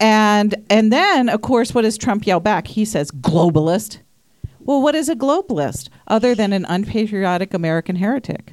[0.00, 2.66] and and then of course what does Trump yell back?
[2.68, 3.98] He says globalist.
[4.60, 8.52] Well, what is a globalist other than an unpatriotic American heretic?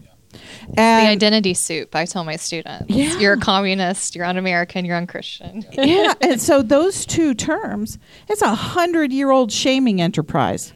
[0.76, 1.96] the identity soup.
[1.96, 3.20] I tell my students, Yeah.
[3.20, 5.64] you're a communist, you're un-American, you're un-Christian.
[5.74, 10.74] yeah, and so those two terms, it's a hundred year old shaming enterprise,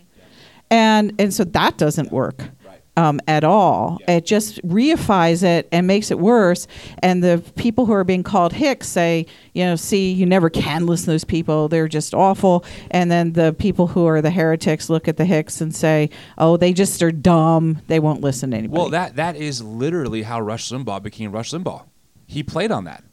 [0.70, 2.50] and and so that doesn't work.
[2.98, 6.66] Um, at all, it just reifies it and makes it worse.
[7.04, 10.88] And the people who are being called hicks say, you know, see, you never can
[10.88, 12.66] listen to those people; they're just awful.
[12.90, 16.58] And then the people who are the heretics look at the hicks and say, oh,
[16.58, 18.78] they just are dumb; they won't listen to anybody.
[18.80, 21.84] Well, that that is literally how Rush Limbaugh became Rush Limbaugh.
[22.26, 23.04] He played on that.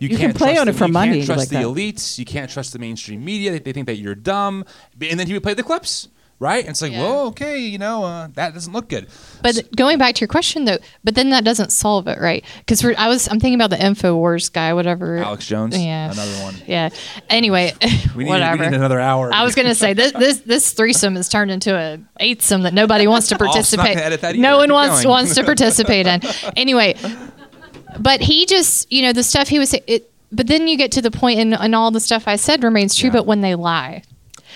[0.00, 1.48] You, You can't can play trust on it the- for you money Can't trust like
[1.50, 1.64] the that.
[1.64, 2.18] elites.
[2.18, 3.50] You can't trust the mainstream media.
[3.50, 4.64] They, they think that you're dumb.
[4.98, 6.08] And then he would play the clips,
[6.40, 6.60] right?
[6.64, 7.02] And it's like, Yeah.
[7.02, 9.06] well, okay, you know, uh, that doesn't look good.
[9.42, 12.44] But going back to your question though, but then that doesn't solve it, right?
[12.58, 15.18] Because I was I'm thinking about the Infowars guy, whatever.
[15.18, 16.10] Alex Jones, Yeah.
[16.12, 16.54] another one.
[16.66, 16.88] Yeah.
[17.28, 17.72] Anyway,
[18.16, 18.64] We need, whatever.
[18.64, 19.30] we need another hour.
[19.32, 23.06] I was gonna say this this this threesome has turned into a eightsome that nobody
[23.06, 23.94] wants to Oh, participate.
[23.94, 25.08] gonna edit that no one Keep wants going.
[25.10, 26.20] wants to participate in.
[26.56, 26.94] Anyway,
[27.98, 30.10] but he just you know the stuff he was it.
[30.32, 32.94] But then you get to the point, and, and all the stuff I said remains
[32.94, 33.08] true.
[33.08, 33.14] Yeah.
[33.14, 34.04] But when they lie,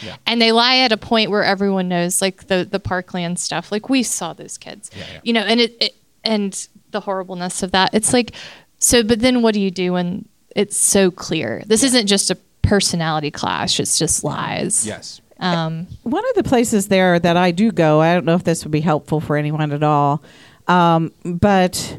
[0.02, 0.16] Yeah.
[0.26, 3.88] and they lie at a point where everyone knows, like the the Parkland stuff, like
[3.88, 5.20] we saw those kids, Yeah, yeah.
[5.22, 7.90] you know, and it, it and the horribleness of that.
[7.94, 8.32] It's like
[8.78, 9.02] so.
[9.02, 10.26] But then what do you do when
[10.56, 11.62] it's so clear?
[11.66, 14.86] This isn't just a personality clash; it's just lies.
[14.86, 15.20] yes.
[15.40, 18.64] Um, one of the places there that I do go, I don't know if this
[18.64, 20.22] would be helpful for anyone at all,
[20.68, 21.98] um, but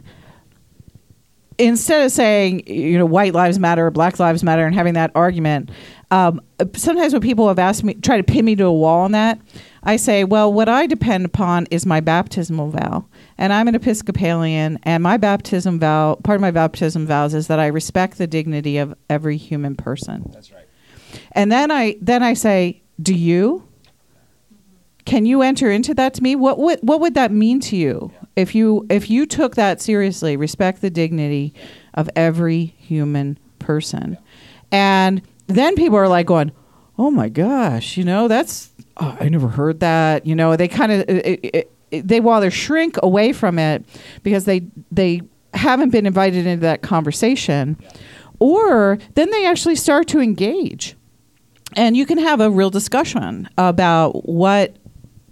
[1.58, 5.12] instead of saying, you know, white lives matter, or black lives matter, and having that
[5.16, 5.70] argument,
[6.12, 6.42] um,
[6.76, 9.40] sometimes when people have asked me, try to pin me to a wall on that,
[9.84, 13.06] I say, well, what I depend upon is my baptismal vow.
[13.38, 17.60] And I'm an Episcopalian, and my baptism vow, part of my baptism vows is that
[17.60, 20.30] I respect the dignity of every human person.
[20.34, 20.66] That's right.
[21.32, 23.68] And then I then I say, "Do you?
[25.06, 26.36] Can you enter into that to me?
[26.36, 30.38] What would what would that mean to you if you if you took that seriously?
[30.38, 31.54] Respect the dignity
[31.94, 34.18] of every human person."
[34.72, 36.52] And then people are like going,
[36.98, 40.92] "Oh my gosh, you know, that's oh, I never heard that." You know, they kind
[40.92, 41.06] of
[41.92, 43.86] they rather shrink away from it
[44.24, 45.22] because they they
[45.54, 47.78] haven't been invited into that conversation.
[48.40, 50.98] Or then they actually start to engage
[51.76, 54.76] and you can have a real discussion about what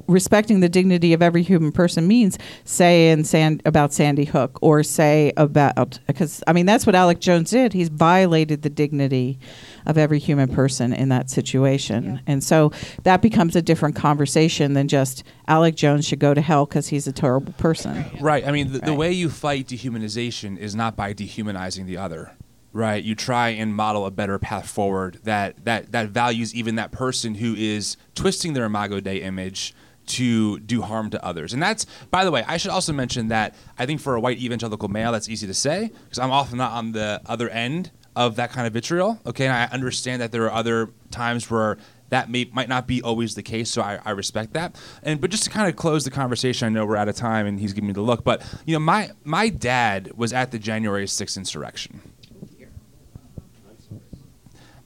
[0.07, 4.83] respecting the dignity of every human person means say in San, about sandy hook or
[4.83, 9.39] say about because i mean that's what alex jones did he's violated the dignity
[9.85, 12.71] of every human person in that situation and so
[13.03, 17.07] that becomes a different conversation than just alex jones should go to hell because he's
[17.07, 18.45] a terrible person Right.
[18.47, 22.31] I mean, the, the way you fight dehumanization is not by dehumanizing the other.
[22.71, 23.03] Right.
[23.03, 27.35] You try and model a better path forward that that that values even that person
[27.35, 29.75] who is twisting their imago Dei image
[30.05, 31.53] to do harm to others.
[31.53, 34.37] And that's, by the way, I should also mention that I think for a white
[34.37, 38.35] evangelical male, that's easy to say because I'm often not on the other end of
[38.35, 39.19] that kind of vitriol.
[39.25, 41.77] Okay, and I understand that there are other times where
[42.09, 44.75] that may might not be always the case, so I, I respect that.
[45.01, 47.47] And but just to kind of close the conversation, I know we're out of time,
[47.47, 48.23] and he's giving me the look.
[48.23, 52.01] But you know, my my dad was at the January 6th insurrection.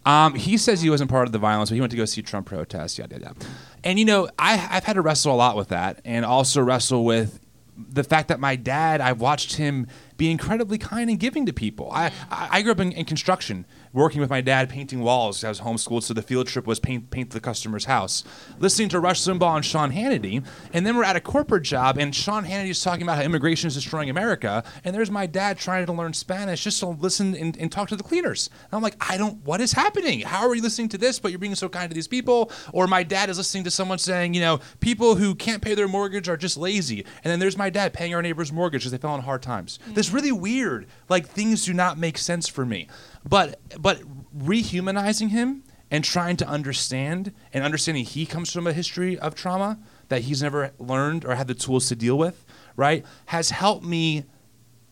[0.06, 2.22] Um, he says he wasn't part of the violence, but he went to go see
[2.22, 3.36] Trump protests, yada yada.
[3.84, 7.06] And you know, I, I've had to wrestle a lot with that, and also wrestle
[7.06, 7.40] with
[7.78, 11.92] the fact that my dad, I've watched him be incredibly kind and giving to people.
[11.92, 13.66] I, I, I grew up in, in construction,
[13.98, 15.44] working with my dad, painting walls.
[15.44, 18.24] I was homeschooled, so the field trip was paint paint the customer's house.
[18.60, 22.14] Listening to Rush Limbaugh and Sean Hannity, and then we're at a corporate job, and
[22.14, 25.86] Sean Hannity is talking about how immigration is destroying America, and there's my dad trying
[25.88, 28.50] to learn Spanish just to listen and, and talk to the cleaners.
[28.66, 29.44] And I'm like, I don't.
[29.44, 30.22] What is happening?
[30.22, 32.52] How are you listening to this, but you're being so kind to these people?
[32.74, 35.88] Or my dad is listening to someone saying, you know, people who can't pay their
[35.88, 38.98] mortgage are just lazy, and then there's my dad paying our neighbor's mortgage because they
[38.98, 39.80] fell on hard times.
[39.90, 39.96] Mm.
[39.96, 40.88] This really weird.
[41.10, 42.88] Like things do not make sense for me.
[43.30, 44.02] But but
[44.38, 49.80] rehumanizing him and trying to understand and understanding he comes from a history of trauma
[50.10, 53.06] that he's never learned or had the tools to deal with, right?
[53.28, 54.26] Has helped me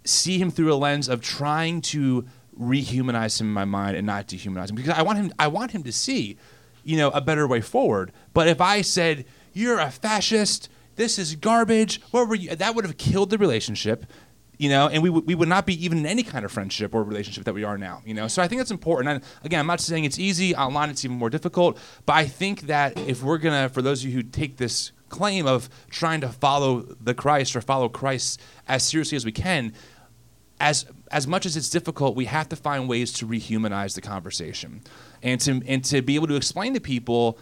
[0.04, 2.26] see him through a lens of trying to
[2.60, 5.72] rehumanize him in my mind and not dehumanize him because I want him I want
[5.72, 6.38] him to see,
[6.84, 8.12] you know, a better way forward.
[8.34, 12.86] But if I said you're a fascist, this is garbage, what were you that would
[12.86, 14.06] have killed the relationship.
[14.58, 16.96] You know, and we, would we would not be even in any kind of friendship
[16.96, 18.02] or relationship that we are now.
[18.06, 19.10] You know, so I think that's important.
[19.10, 20.56] And again, I'm not saying it's easy.
[20.56, 21.78] Online, it's even more difficult.
[22.06, 25.46] But I think that if we're gonna, for those of you who take this claim
[25.46, 29.74] of trying to follow the Christ or follow Christ as seriously as we can,
[30.60, 34.82] as as much as it's difficult, we have to find ways to rehumanize the conversation,
[35.22, 37.38] and to and to be able to explain to people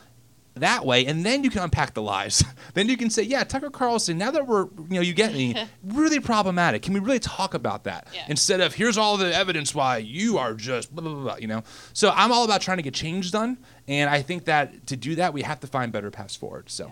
[0.56, 2.44] that way, and then you can unpack the lies.
[2.76, 4.18] then you can say, yeah, Tucker Carlson.
[4.18, 6.84] Now that we're, you know, you get me, really problematic.
[6.84, 8.26] Can we really talk about that Yeah.
[8.28, 11.24] instead of here's all the evidence why you are just blah blah blah.
[11.24, 11.64] blah," You know.
[11.94, 15.16] So I'm all about trying to get change done, and I think that to do
[15.16, 16.70] that we have to find better paths forward.
[16.70, 16.92] So.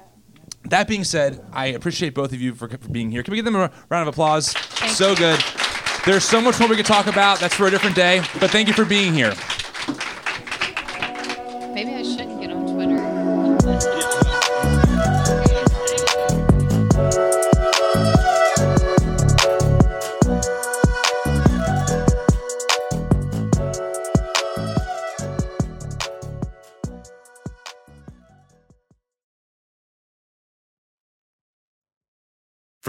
[0.65, 3.23] That being said, I appreciate both of you for, for being here.
[3.23, 4.55] Can we give them a round of applause?
[4.95, 5.39] so good.
[6.05, 7.39] There's so much more we could talk about.
[7.39, 8.21] That's for a different day.
[8.39, 9.33] But thank you for being here.